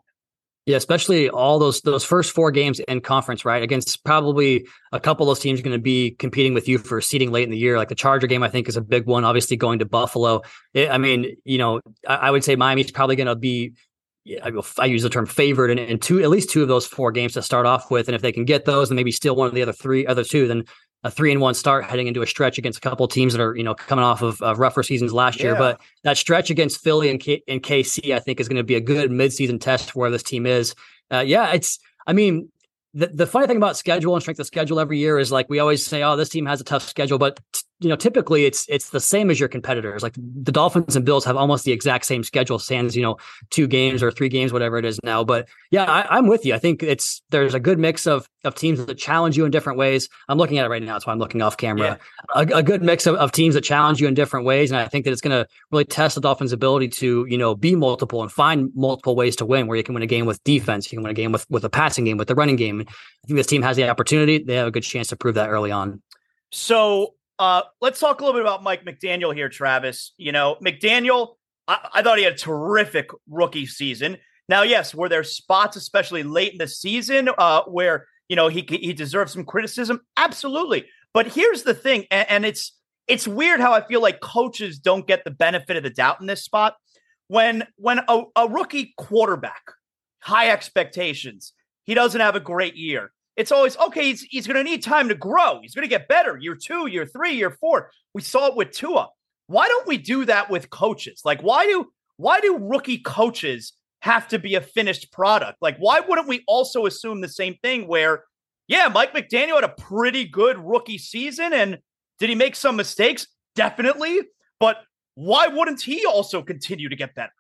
Yeah, 0.70 0.78
especially 0.78 1.32
all 1.32 1.58
those 1.58 1.82
those 1.82 2.04
first 2.04 2.32
four 2.32 2.52
games 2.52 2.80
in 2.80 3.02
conference, 3.02 3.44
right? 3.44 3.64
Against 3.64 4.04
probably 4.04 4.68
a 4.92 5.00
couple 5.00 5.24
of 5.24 5.36
those 5.36 5.42
teams 5.42 5.64
going 5.64 5.76
to 5.76 5.82
be 5.82 6.12
competing 6.12 6.54
with 6.54 6.68
you 6.68 6.78
for 6.78 7.02
seeding 7.02 7.32
late 7.32 7.46
in 7.46 7.50
the 7.50 7.58
year. 7.58 7.76
Like 7.76 7.90
the 7.90 7.96
Charger 7.96 8.28
game, 8.28 8.44
I 8.44 8.50
think 8.50 8.70
is 8.70 8.78
a 8.78 8.82
big 8.82 9.08
one. 9.08 9.26
Obviously, 9.26 9.58
going 9.58 9.80
to 9.80 9.86
Buffalo. 9.86 10.44
It, 10.76 10.92
I 10.92 11.00
mean, 11.00 11.38
you 11.44 11.58
know, 11.58 11.82
I, 12.08 12.16
I 12.18 12.30
would 12.30 12.44
say 12.44 12.56
Miami's 12.56 12.92
probably 12.92 13.16
going 13.16 13.26
to 13.26 13.36
be. 13.36 13.74
I, 14.44 14.52
I 14.78 14.86
use 14.86 15.02
the 15.02 15.10
term 15.10 15.26
favored 15.26 15.72
in, 15.72 15.80
in 15.80 15.98
two, 15.98 16.22
at 16.22 16.30
least 16.30 16.52
two 16.52 16.62
of 16.62 16.68
those 16.68 16.86
four 16.86 17.12
games 17.12 17.34
to 17.34 17.42
start 17.42 17.66
off 17.66 17.90
with, 17.90 18.08
and 18.08 18.14
if 18.14 18.22
they 18.22 18.32
can 18.32 18.46
get 18.46 18.66
those, 18.66 18.92
and 18.92 18.96
maybe 18.96 19.12
steal 19.12 19.36
one 19.36 19.48
of 19.48 19.56
the 19.56 19.64
other 19.64 19.74
three, 19.74 20.06
other 20.06 20.24
two, 20.24 20.48
then 20.48 20.66
a 21.04 21.12
three 21.12 21.32
and 21.32 21.40
one 21.40 21.54
start 21.54 21.86
heading 21.86 22.08
into 22.08 22.22
a 22.22 22.28
stretch 22.28 22.58
against 22.58 22.78
a 22.78 22.82
couple 22.82 23.06
of 23.06 23.12
teams 23.12 23.34
that 23.34 23.42
are 23.42 23.56
you 23.56 23.64
know 23.64 23.74
coming 23.74 24.04
off 24.04 24.22
of, 24.22 24.42
of 24.42 24.60
rougher 24.60 24.84
seasons 24.84 25.14
last 25.14 25.40
yeah. 25.40 25.48
year. 25.48 25.56
But 25.56 25.82
that 26.04 26.18
stretch 26.18 26.50
against 26.50 26.82
Philly 26.82 27.10
and, 27.10 27.20
K- 27.20 27.44
and 27.48 27.64
KC, 27.64 28.14
I 28.14 28.20
think, 28.20 28.40
is 28.40 28.48
going 28.48 28.58
to 28.58 28.64
be 28.64 28.76
a 28.76 28.82
good 28.82 29.10
midseason 29.12 29.62
test 29.62 29.92
for 29.92 30.00
where 30.00 30.12
this 30.12 30.24
team 30.24 30.46
is. 30.46 30.76
Uh, 31.12 31.20
yeah, 31.20 31.54
it's. 31.54 31.80
I 32.08 32.14
mean, 32.14 32.50
the, 32.94 33.08
the 33.08 33.28
funny 33.28 33.48
thing 33.48 33.58
about 33.58 33.78
schedule 33.78 34.16
and 34.16 34.22
strength 34.22 34.40
of 34.40 34.48
schedule 34.48 34.80
every 34.80 34.98
year 34.98 35.20
is 35.20 35.32
like 35.32 35.50
we 35.50 35.60
always 35.60 35.86
say, 35.86 36.04
oh, 36.04 36.16
this 36.16 36.30
team 36.30 36.46
has 36.46 36.60
a 36.60 36.64
tough 36.64 36.88
schedule, 36.88 37.18
but 37.18 37.40
you 37.80 37.88
know, 37.88 37.96
typically 37.96 38.46
it's 38.46 38.66
it's 38.68 38.90
the 38.90 39.00
same 39.00 39.32
as 39.32 39.40
your 39.40 39.48
competitors. 39.48 40.04
Like 40.04 40.14
the 40.16 40.52
Dolphins 40.52 40.98
and 40.98 41.06
Bills 41.06 41.24
have 41.24 41.38
almost 41.38 41.64
the 41.64 41.72
exact 41.72 42.06
same 42.06 42.24
schedule, 42.24 42.60
sans 42.60 42.96
you 42.96 43.02
know 43.02 43.18
two 43.52 43.68
games 43.68 44.04
or 44.04 44.12
three 44.12 44.28
games, 44.28 44.52
whatever 44.52 44.78
it 44.78 44.84
is 44.84 45.00
now. 45.04 45.24
But 45.24 45.48
yeah, 45.72 45.86
I, 45.86 46.18
am 46.18 46.28
with 46.28 46.46
you. 46.46 46.54
I 46.54 46.60
think 46.60 46.84
it's 46.84 47.22
there's 47.30 47.54
a 47.54 47.60
good 47.60 47.80
mix 47.80 48.06
of 48.06 48.28
of 48.44 48.56
teams 48.56 48.84
that 48.86 48.96
challenge 48.96 49.38
you 49.38 49.46
in 49.46 49.52
different 49.52 49.80
ways. 49.80 50.10
I'm 50.28 50.38
looking 50.38 50.58
at 50.58 50.66
it 50.66 50.70
right 50.70 50.84
now, 50.84 50.94
that's 50.94 51.08
why 51.08 51.14
I'm 51.14 51.20
looking 51.20 51.42
off 51.42 51.56
camera. 51.56 52.00
Yeah. 52.36 52.44
A, 52.44 52.58
a, 52.58 52.64
good 52.64 52.82
mix 52.82 53.06
of, 53.08 53.16
of 53.16 53.32
teams 53.32 53.56
that 53.56 53.62
challenge 53.62 54.02
you 54.02 54.08
in 54.08 54.14
different 54.14 54.46
ways, 54.46 54.72
and 54.72 54.80
I 54.80 54.88
think 54.88 55.06
that 55.06 55.12
it's 55.12 55.22
going 55.22 55.38
to 55.38 55.48
really 55.72 55.86
test 55.86 56.16
the 56.16 56.22
Dolphins' 56.22 56.52
ability 56.52 56.90
to 56.90 57.26
you 57.30 57.38
know 57.38 57.56
be 57.56 57.76
multiple 57.76 58.22
and 58.22 58.32
find 58.32 58.72
multiple 58.76 59.16
ways 59.16 59.38
to 59.38 59.46
win. 59.46 59.68
Where 59.68 59.78
you 59.78 59.84
can 59.84 59.94
win 59.94 60.04
a 60.04 60.08
game 60.08 60.26
with 60.26 60.44
defense, 60.44 60.92
you 60.92 60.98
can 60.98 61.04
win 61.04 61.12
a 61.12 61.14
game 61.14 61.32
with 61.32 61.50
with 61.50 61.64
a 61.64 61.70
passing 61.70 62.04
game, 62.04 62.18
with 62.18 62.28
the 62.28 62.36
running 62.36 62.58
game. 62.58 62.82
I 62.82 63.28
think 63.28 63.38
this 63.38 63.48
team 63.48 63.62
has 63.62 63.78
the 63.78 63.88
opportunity. 63.88 64.44
They 64.44 64.56
have 64.56 64.68
a 64.68 64.72
good 64.72 64.84
chance 64.84 65.08
to 65.10 65.16
prove 65.16 65.36
that 65.36 65.50
early 65.50 65.72
on. 65.72 66.02
So 66.52 67.14
uh, 67.40 67.62
let's 67.82 68.00
talk 68.00 68.20
a 68.20 68.24
little 68.24 68.38
bit 68.38 68.46
about 68.46 68.64
Mike 68.64 68.84
McDaniel 68.86 69.34
here, 69.34 69.50
Travis. 69.50 70.14
You 70.18 70.32
know, 70.34 70.58
McDaniel, 70.64 71.36
I, 71.68 71.90
I 71.96 72.02
thought 72.04 72.18
he 72.18 72.26
had 72.26 72.34
a 72.34 72.38
terrific 72.38 73.10
rookie 73.30 73.66
season. 73.66 74.18
Now, 74.50 74.64
yes, 74.64 74.94
were 74.94 75.10
there 75.10 75.24
spots, 75.24 75.78
especially 75.78 76.24
late 76.24 76.52
in 76.52 76.58
the 76.58 76.68
season, 76.68 77.30
uh, 77.38 77.64
where 77.64 78.08
you 78.28 78.36
know 78.36 78.50
he 78.50 78.66
he 78.70 78.94
deserves 78.94 79.34
some 79.34 79.46
criticism? 79.46 80.02
Absolutely. 80.18 80.86
But 81.14 81.28
here's 81.28 81.64
the 81.64 81.74
thing, 81.74 82.06
and, 82.12 82.30
and 82.30 82.46
it's 82.46 82.74
it's 83.08 83.28
weird 83.28 83.60
how 83.60 83.74
I 83.74 83.86
feel 83.88 84.02
like 84.02 84.20
coaches 84.20 84.78
don't 84.78 85.08
get 85.08 85.24
the 85.24 85.32
benefit 85.32 85.78
of 85.78 85.84
the 85.84 85.90
doubt 85.90 86.20
in 86.20 86.28
this 86.28 86.44
spot. 86.44 86.76
When 87.28 87.66
when 87.78 88.02
a, 88.08 88.24
a 88.36 88.50
rookie 88.50 88.94
quarterback, 88.98 89.62
high 90.20 90.50
expectations, 90.50 91.54
he 91.84 91.94
doesn't 91.94 92.22
have 92.22 92.36
a 92.36 92.42
great 92.42 92.76
year. 92.76 93.12
It's 93.40 93.54
always 93.54 93.78
okay. 93.78 94.04
He's 94.04 94.22
he's 94.24 94.46
going 94.46 94.58
to 94.58 94.70
need 94.70 94.84
time 94.84 95.08
to 95.08 95.16
grow. 95.16 95.60
He's 95.62 95.74
going 95.74 95.86
to 95.86 95.90
get 95.90 96.10
better. 96.10 96.38
Year 96.38 96.56
two, 96.56 96.88
year 96.88 97.06
three, 97.06 97.32
year 97.32 97.50
four. 97.50 97.90
We 98.14 98.22
saw 98.22 98.48
it 98.48 98.56
with 98.58 98.72
Tua. 98.72 99.08
Why 99.48 99.70
don't 99.70 99.88
we 99.88 99.98
do 99.98 100.26
that 100.26 100.50
with 100.50 100.70
coaches? 100.70 101.22
Like, 101.24 101.42
why 101.42 101.66
do 101.66 101.88
why 102.18 102.42
do 102.42 102.58
rookie 102.60 102.98
coaches 102.98 103.72
have 104.02 104.28
to 104.28 104.40
be 104.40 104.56
a 104.56 104.62
finished 104.62 105.14
product? 105.14 105.60
Like, 105.62 105.78
why 105.78 106.02
wouldn't 106.02 106.28
we 106.28 106.44
also 106.48 106.86
assume 106.86 107.22
the 107.22 107.30
same 107.30 107.56
thing 107.64 107.88
where, 107.88 108.26
yeah, 108.68 108.90
Mike 108.90 109.14
McDaniel 109.14 109.56
had 109.56 109.64
a 109.64 109.70
pretty 109.70 110.26
good 110.26 110.58
rookie 110.60 110.98
season. 110.98 111.54
And 111.54 111.78
did 112.20 112.28
he 112.28 112.36
make 112.36 112.58
some 112.58 112.76
mistakes? 112.76 113.26
Definitely. 113.56 114.20
But 114.60 114.80
why 115.16 115.48
wouldn't 115.48 115.82
he 115.82 116.06
also 116.06 116.42
continue 116.42 116.90
to 116.90 116.96
get 116.98 117.16
better? 117.16 117.32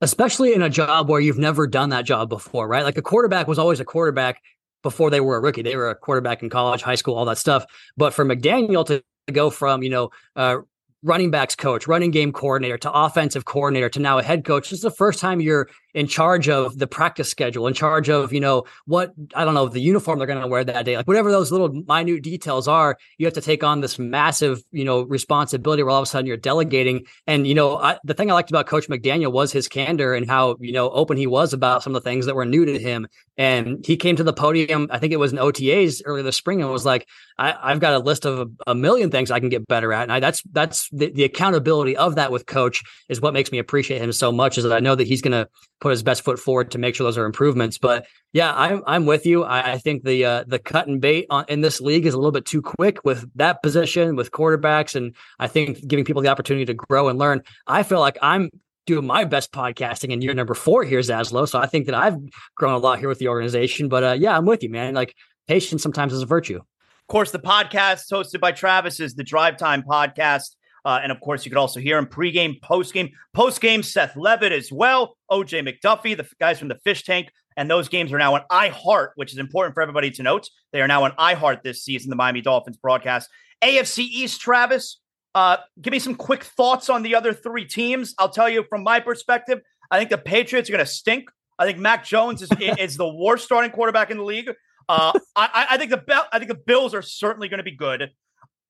Especially 0.00 0.54
in 0.54 0.62
a 0.62 0.70
job 0.70 1.10
where 1.10 1.20
you've 1.20 1.36
never 1.36 1.66
done 1.66 1.90
that 1.90 2.06
job 2.06 2.30
before, 2.30 2.66
right? 2.66 2.84
Like 2.84 2.96
a 2.96 3.02
quarterback 3.02 3.46
was 3.46 3.58
always 3.58 3.80
a 3.80 3.84
quarterback 3.84 4.40
before 4.82 5.10
they 5.10 5.20
were 5.20 5.36
a 5.36 5.40
rookie. 5.40 5.62
They 5.62 5.76
were 5.76 5.90
a 5.90 5.94
quarterback 5.94 6.42
in 6.42 6.50
college, 6.50 6.82
high 6.82 6.94
school, 6.94 7.14
all 7.14 7.24
that 7.26 7.38
stuff. 7.38 7.64
But 7.96 8.14
for 8.14 8.24
McDaniel 8.24 8.86
to 8.86 9.02
go 9.32 9.50
from, 9.50 9.82
you 9.82 9.90
know, 9.90 10.10
uh, 10.36 10.58
running 11.02 11.30
backs 11.30 11.56
coach, 11.56 11.86
running 11.86 12.10
game 12.10 12.32
coordinator 12.32 12.76
to 12.78 12.92
offensive 12.92 13.44
coordinator 13.44 13.88
to 13.88 14.00
now 14.00 14.18
a 14.18 14.22
head 14.22 14.44
coach. 14.44 14.70
This 14.70 14.78
is 14.78 14.82
the 14.82 14.90
first 14.90 15.18
time 15.18 15.40
you're 15.40 15.68
in 15.94 16.06
charge 16.06 16.48
of 16.48 16.78
the 16.78 16.86
practice 16.86 17.28
schedule, 17.28 17.66
in 17.66 17.74
charge 17.74 18.08
of, 18.08 18.32
you 18.32 18.40
know, 18.40 18.64
what, 18.86 19.12
I 19.34 19.44
don't 19.44 19.54
know, 19.54 19.68
the 19.68 19.80
uniform 19.80 20.18
they're 20.18 20.26
going 20.26 20.40
to 20.40 20.46
wear 20.46 20.62
that 20.62 20.84
day, 20.84 20.96
like 20.96 21.08
whatever 21.08 21.30
those 21.30 21.50
little 21.50 21.68
minute 21.68 22.22
details 22.22 22.68
are, 22.68 22.96
you 23.18 23.26
have 23.26 23.34
to 23.34 23.40
take 23.40 23.64
on 23.64 23.80
this 23.80 23.98
massive, 23.98 24.62
you 24.70 24.84
know, 24.84 25.02
responsibility 25.02 25.82
where 25.82 25.90
all 25.90 25.98
of 25.98 26.04
a 26.04 26.06
sudden 26.06 26.26
you're 26.26 26.36
delegating. 26.36 27.06
And, 27.26 27.46
you 27.46 27.54
know, 27.54 27.76
I, 27.76 27.98
the 28.04 28.14
thing 28.14 28.30
I 28.30 28.34
liked 28.34 28.50
about 28.50 28.66
Coach 28.66 28.88
McDaniel 28.88 29.32
was 29.32 29.52
his 29.52 29.68
candor 29.68 30.14
and 30.14 30.28
how, 30.28 30.56
you 30.60 30.72
know, 30.72 30.90
open 30.90 31.16
he 31.16 31.26
was 31.26 31.52
about 31.52 31.82
some 31.82 31.94
of 31.94 32.02
the 32.02 32.08
things 32.08 32.26
that 32.26 32.36
were 32.36 32.46
new 32.46 32.64
to 32.64 32.78
him. 32.78 33.08
And 33.36 33.84
he 33.84 33.96
came 33.96 34.16
to 34.16 34.24
the 34.24 34.32
podium, 34.32 34.88
I 34.90 34.98
think 34.98 35.12
it 35.12 35.18
was 35.18 35.32
in 35.32 35.38
OTAs 35.38 36.02
earlier 36.04 36.22
this 36.22 36.36
spring, 36.36 36.60
and 36.60 36.70
was 36.70 36.84
like, 36.84 37.08
I, 37.38 37.70
have 37.70 37.80
got 37.80 37.94
a 37.94 37.98
list 37.98 38.26
of 38.26 38.38
a, 38.66 38.70
a, 38.70 38.74
million 38.74 39.10
things 39.10 39.30
I 39.30 39.40
can 39.40 39.48
get 39.48 39.66
better 39.66 39.94
at. 39.94 40.02
And 40.02 40.12
I, 40.12 40.20
that's, 40.20 40.42
that's 40.52 40.89
the, 40.92 41.10
the 41.10 41.24
accountability 41.24 41.96
of 41.96 42.16
that 42.16 42.32
with 42.32 42.46
coach 42.46 42.82
is 43.08 43.20
what 43.20 43.32
makes 43.32 43.52
me 43.52 43.58
appreciate 43.58 44.00
him 44.00 44.12
so 44.12 44.32
much 44.32 44.58
is 44.58 44.64
that 44.64 44.72
I 44.72 44.80
know 44.80 44.94
that 44.94 45.06
he's 45.06 45.22
going 45.22 45.32
to 45.32 45.48
put 45.80 45.90
his 45.90 46.02
best 46.02 46.22
foot 46.22 46.38
forward 46.38 46.70
to 46.72 46.78
make 46.78 46.94
sure 46.94 47.04
those 47.04 47.18
are 47.18 47.26
improvements. 47.26 47.78
But 47.78 48.06
yeah, 48.32 48.52
I'm 48.54 48.82
I'm 48.86 49.06
with 49.06 49.26
you. 49.26 49.44
I, 49.44 49.72
I 49.72 49.78
think 49.78 50.04
the 50.04 50.24
uh, 50.24 50.44
the 50.46 50.58
cut 50.58 50.86
and 50.86 51.00
bait 51.00 51.26
on, 51.30 51.44
in 51.48 51.60
this 51.60 51.80
league 51.80 52.06
is 52.06 52.14
a 52.14 52.16
little 52.16 52.32
bit 52.32 52.44
too 52.44 52.62
quick 52.62 53.04
with 53.04 53.24
that 53.36 53.62
position 53.62 54.16
with 54.16 54.30
quarterbacks, 54.30 54.94
and 54.94 55.14
I 55.38 55.48
think 55.48 55.86
giving 55.86 56.04
people 56.04 56.22
the 56.22 56.28
opportunity 56.28 56.64
to 56.66 56.74
grow 56.74 57.08
and 57.08 57.18
learn. 57.18 57.42
I 57.66 57.82
feel 57.82 58.00
like 58.00 58.18
I'm 58.22 58.50
doing 58.86 59.06
my 59.06 59.24
best 59.24 59.52
podcasting 59.52 60.10
in 60.10 60.22
year 60.22 60.34
number 60.34 60.54
four 60.54 60.84
here, 60.84 61.00
Zaslow. 61.00 61.48
So 61.48 61.58
I 61.58 61.66
think 61.66 61.86
that 61.86 61.94
I've 61.94 62.16
grown 62.56 62.74
a 62.74 62.78
lot 62.78 62.98
here 62.98 63.08
with 63.08 63.18
the 63.18 63.28
organization. 63.28 63.88
But 63.88 64.04
uh, 64.04 64.16
yeah, 64.18 64.36
I'm 64.36 64.46
with 64.46 64.62
you, 64.62 64.70
man. 64.70 64.94
Like 64.94 65.14
patience 65.46 65.82
sometimes 65.82 66.12
is 66.12 66.22
a 66.22 66.26
virtue. 66.26 66.56
Of 66.56 67.06
course, 67.08 67.30
the 67.30 67.38
podcast 67.38 68.10
hosted 68.12 68.40
by 68.40 68.52
Travis 68.52 69.00
is 69.00 69.14
the 69.14 69.24
Drive 69.24 69.56
Time 69.56 69.82
podcast. 69.82 70.56
Uh, 70.84 71.00
and 71.02 71.12
of 71.12 71.20
course, 71.20 71.44
you 71.44 71.50
could 71.50 71.58
also 71.58 71.80
hear 71.80 71.98
him 71.98 72.06
pregame, 72.06 72.60
postgame, 72.60 73.12
postgame. 73.36 73.84
Seth 73.84 74.14
Levit 74.14 74.52
as 74.52 74.72
well, 74.72 75.16
OJ 75.30 75.66
McDuffie, 75.66 76.16
the 76.16 76.26
guys 76.38 76.58
from 76.58 76.68
the 76.68 76.78
Fish 76.84 77.04
Tank, 77.04 77.30
and 77.56 77.70
those 77.70 77.88
games 77.88 78.12
are 78.12 78.18
now 78.18 78.34
on 78.34 78.42
iHeart, 78.50 79.10
which 79.16 79.32
is 79.32 79.38
important 79.38 79.74
for 79.74 79.82
everybody 79.82 80.10
to 80.12 80.22
note. 80.22 80.48
They 80.72 80.80
are 80.80 80.88
now 80.88 81.04
on 81.04 81.12
iHeart 81.12 81.62
this 81.62 81.84
season. 81.84 82.10
The 82.10 82.16
Miami 82.16 82.40
Dolphins 82.40 82.76
broadcast. 82.76 83.28
AFC 83.62 83.98
East, 83.98 84.40
Travis. 84.40 84.98
Uh, 85.34 85.58
give 85.80 85.92
me 85.92 85.98
some 85.98 86.14
quick 86.14 86.42
thoughts 86.42 86.88
on 86.88 87.02
the 87.02 87.14
other 87.14 87.32
three 87.32 87.64
teams. 87.64 88.14
I'll 88.18 88.30
tell 88.30 88.48
you 88.48 88.64
from 88.68 88.82
my 88.82 89.00
perspective. 89.00 89.60
I 89.90 89.98
think 89.98 90.10
the 90.10 90.18
Patriots 90.18 90.68
are 90.68 90.72
going 90.72 90.84
to 90.84 90.90
stink. 90.90 91.30
I 91.58 91.66
think 91.66 91.78
Mac 91.78 92.04
Jones 92.04 92.42
is, 92.42 92.48
is 92.78 92.96
the 92.96 93.08
worst 93.08 93.44
starting 93.44 93.70
quarterback 93.70 94.10
in 94.10 94.16
the 94.16 94.24
league. 94.24 94.50
Uh, 94.88 95.12
I, 95.36 95.66
I, 95.70 95.76
think 95.76 95.90
the 95.90 96.24
I 96.32 96.38
think 96.38 96.48
the 96.48 96.58
Bills 96.66 96.94
are 96.94 97.02
certainly 97.02 97.48
going 97.48 97.58
to 97.58 97.64
be 97.64 97.76
good. 97.76 98.10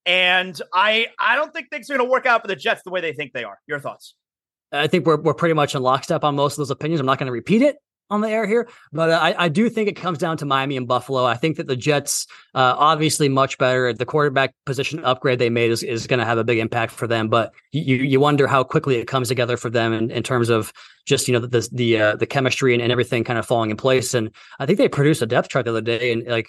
And 0.06 0.60
I 0.72 1.08
I 1.18 1.36
don't 1.36 1.52
think 1.52 1.70
things 1.70 1.90
are 1.90 1.96
going 1.96 2.06
to 2.06 2.10
work 2.10 2.26
out 2.26 2.42
for 2.42 2.48
the 2.48 2.56
Jets 2.56 2.82
the 2.84 2.90
way 2.90 3.00
they 3.00 3.12
think 3.12 3.32
they 3.32 3.44
are. 3.44 3.58
Your 3.66 3.80
thoughts? 3.80 4.14
I 4.72 4.86
think 4.86 5.06
we're 5.06 5.20
we're 5.20 5.34
pretty 5.34 5.54
much 5.54 5.74
in 5.74 5.82
lockstep 5.82 6.24
on 6.24 6.36
most 6.36 6.54
of 6.54 6.58
those 6.58 6.70
opinions. 6.70 7.00
I'm 7.00 7.06
not 7.06 7.18
going 7.18 7.26
to 7.26 7.32
repeat 7.32 7.62
it 7.62 7.76
on 8.10 8.20
the 8.20 8.28
air 8.28 8.46
here, 8.46 8.68
but 8.92 9.10
I, 9.10 9.34
I 9.38 9.48
do 9.48 9.70
think 9.70 9.88
it 9.88 9.94
comes 9.94 10.18
down 10.18 10.36
to 10.38 10.44
Miami 10.44 10.76
and 10.76 10.88
Buffalo. 10.88 11.24
I 11.24 11.36
think 11.36 11.56
that 11.58 11.68
the 11.68 11.76
Jets, 11.76 12.26
uh, 12.54 12.74
obviously 12.76 13.28
much 13.28 13.56
better. 13.56 13.92
The 13.92 14.04
quarterback 14.04 14.52
position 14.66 15.04
upgrade 15.04 15.38
they 15.38 15.48
made 15.48 15.70
is, 15.70 15.84
is 15.84 16.08
going 16.08 16.18
to 16.18 16.24
have 16.24 16.36
a 16.36 16.44
big 16.44 16.58
impact 16.58 16.92
for 16.92 17.06
them, 17.06 17.28
but 17.28 17.52
you 17.72 17.96
you 17.96 18.18
wonder 18.18 18.46
how 18.46 18.64
quickly 18.64 18.96
it 18.96 19.06
comes 19.06 19.28
together 19.28 19.56
for 19.56 19.70
them 19.70 19.92
in, 19.92 20.10
in 20.10 20.22
terms 20.22 20.48
of 20.48 20.72
just 21.06 21.28
you 21.28 21.34
know 21.34 21.40
the 21.40 21.68
the 21.72 22.00
uh, 22.00 22.16
the 22.16 22.26
chemistry 22.26 22.74
and, 22.74 22.82
and 22.82 22.90
everything 22.90 23.24
kind 23.24 23.38
of 23.38 23.46
falling 23.46 23.70
in 23.70 23.76
place. 23.76 24.14
And 24.14 24.30
I 24.58 24.66
think 24.66 24.78
they 24.78 24.88
produced 24.88 25.22
a 25.22 25.26
depth 25.26 25.48
chart 25.48 25.64
the 25.64 25.70
other 25.70 25.80
day, 25.80 26.12
and 26.12 26.26
like 26.26 26.48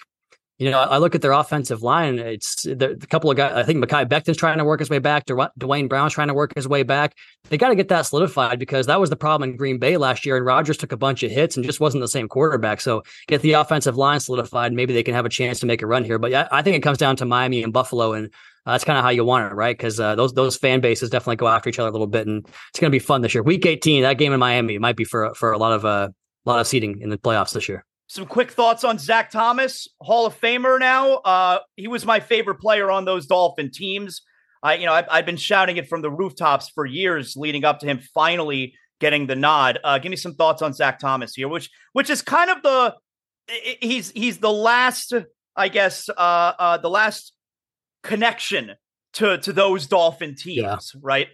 you 0.62 0.70
know, 0.70 0.78
I 0.78 0.98
look 0.98 1.16
at 1.16 1.22
their 1.22 1.32
offensive 1.32 1.82
line. 1.82 2.20
It's 2.20 2.62
the, 2.62 2.96
the 2.96 3.06
couple 3.08 3.28
of 3.28 3.36
guys. 3.36 3.52
I 3.52 3.64
think 3.64 3.84
Mekhi 3.84 4.08
Becton's 4.08 4.36
trying 4.36 4.58
to 4.58 4.64
work 4.64 4.78
his 4.78 4.88
way 4.88 5.00
back. 5.00 5.24
Duane 5.58 5.88
Brown's 5.88 6.12
trying 6.12 6.28
to 6.28 6.34
work 6.34 6.54
his 6.54 6.68
way 6.68 6.84
back. 6.84 7.16
They 7.48 7.58
got 7.58 7.70
to 7.70 7.74
get 7.74 7.88
that 7.88 8.02
solidified 8.02 8.60
because 8.60 8.86
that 8.86 9.00
was 9.00 9.10
the 9.10 9.16
problem 9.16 9.50
in 9.50 9.56
Green 9.56 9.78
Bay 9.78 9.96
last 9.96 10.24
year. 10.24 10.36
And 10.36 10.46
Rodgers 10.46 10.76
took 10.76 10.92
a 10.92 10.96
bunch 10.96 11.24
of 11.24 11.32
hits 11.32 11.56
and 11.56 11.66
just 11.66 11.80
wasn't 11.80 12.02
the 12.02 12.08
same 12.08 12.28
quarterback. 12.28 12.80
So 12.80 13.02
get 13.26 13.42
the 13.42 13.54
offensive 13.54 13.96
line 13.96 14.20
solidified. 14.20 14.72
Maybe 14.72 14.94
they 14.94 15.02
can 15.02 15.14
have 15.14 15.26
a 15.26 15.28
chance 15.28 15.58
to 15.60 15.66
make 15.66 15.82
a 15.82 15.86
run 15.86 16.04
here. 16.04 16.20
But 16.20 16.30
yeah, 16.30 16.46
I 16.52 16.62
think 16.62 16.76
it 16.76 16.82
comes 16.82 16.98
down 16.98 17.16
to 17.16 17.24
Miami 17.24 17.64
and 17.64 17.72
Buffalo, 17.72 18.12
and 18.12 18.26
uh, 18.64 18.72
that's 18.72 18.84
kind 18.84 18.96
of 18.96 19.02
how 19.02 19.10
you 19.10 19.24
want 19.24 19.50
it, 19.50 19.56
right? 19.56 19.76
Because 19.76 19.98
uh, 19.98 20.14
those 20.14 20.32
those 20.34 20.56
fan 20.56 20.80
bases 20.80 21.10
definitely 21.10 21.36
go 21.36 21.48
after 21.48 21.68
each 21.68 21.80
other 21.80 21.88
a 21.88 21.92
little 21.92 22.06
bit, 22.06 22.28
and 22.28 22.46
it's 22.46 22.78
going 22.78 22.90
to 22.90 22.94
be 22.94 23.00
fun 23.00 23.22
this 23.22 23.34
year. 23.34 23.42
Week 23.42 23.66
18, 23.66 24.02
that 24.02 24.18
game 24.18 24.32
in 24.32 24.38
Miami 24.38 24.78
might 24.78 24.96
be 24.96 25.04
for 25.04 25.34
for 25.34 25.50
a 25.50 25.58
lot 25.58 25.72
of 25.72 25.84
uh, 25.84 26.10
a 26.46 26.48
lot 26.48 26.60
of 26.60 26.68
seating 26.68 27.00
in 27.00 27.10
the 27.10 27.18
playoffs 27.18 27.52
this 27.52 27.68
year. 27.68 27.84
Some 28.12 28.26
quick 28.26 28.50
thoughts 28.50 28.84
on 28.84 28.98
Zach 28.98 29.30
Thomas, 29.30 29.88
Hall 30.02 30.26
of 30.26 30.38
Famer 30.38 30.78
now. 30.78 31.14
Uh, 31.14 31.60
he 31.76 31.88
was 31.88 32.04
my 32.04 32.20
favorite 32.20 32.56
player 32.56 32.90
on 32.90 33.06
those 33.06 33.24
Dolphin 33.24 33.70
teams. 33.70 34.20
I, 34.62 34.74
you 34.74 34.84
know, 34.84 34.92
I've, 34.92 35.06
I've, 35.10 35.24
been 35.24 35.38
shouting 35.38 35.78
it 35.78 35.88
from 35.88 36.02
the 36.02 36.10
rooftops 36.10 36.68
for 36.68 36.84
years 36.84 37.36
leading 37.38 37.64
up 37.64 37.78
to 37.78 37.86
him 37.86 38.00
finally 38.12 38.74
getting 39.00 39.28
the 39.28 39.34
nod. 39.34 39.78
Uh, 39.82 39.96
give 39.96 40.10
me 40.10 40.16
some 40.16 40.34
thoughts 40.34 40.60
on 40.60 40.74
Zach 40.74 40.98
Thomas 40.98 41.34
here, 41.34 41.48
which 41.48 41.70
which 41.94 42.10
is 42.10 42.20
kind 42.20 42.50
of 42.50 42.62
the 42.62 42.94
he's 43.80 44.10
he's 44.10 44.36
the 44.40 44.52
last, 44.52 45.14
I 45.56 45.70
guess, 45.70 46.10
uh, 46.10 46.12
uh, 46.58 46.76
the 46.76 46.90
last 46.90 47.32
connection 48.02 48.72
to 49.14 49.38
to 49.38 49.54
those 49.54 49.86
Dolphin 49.86 50.34
teams, 50.34 50.58
yeah. 50.58 51.00
right? 51.00 51.28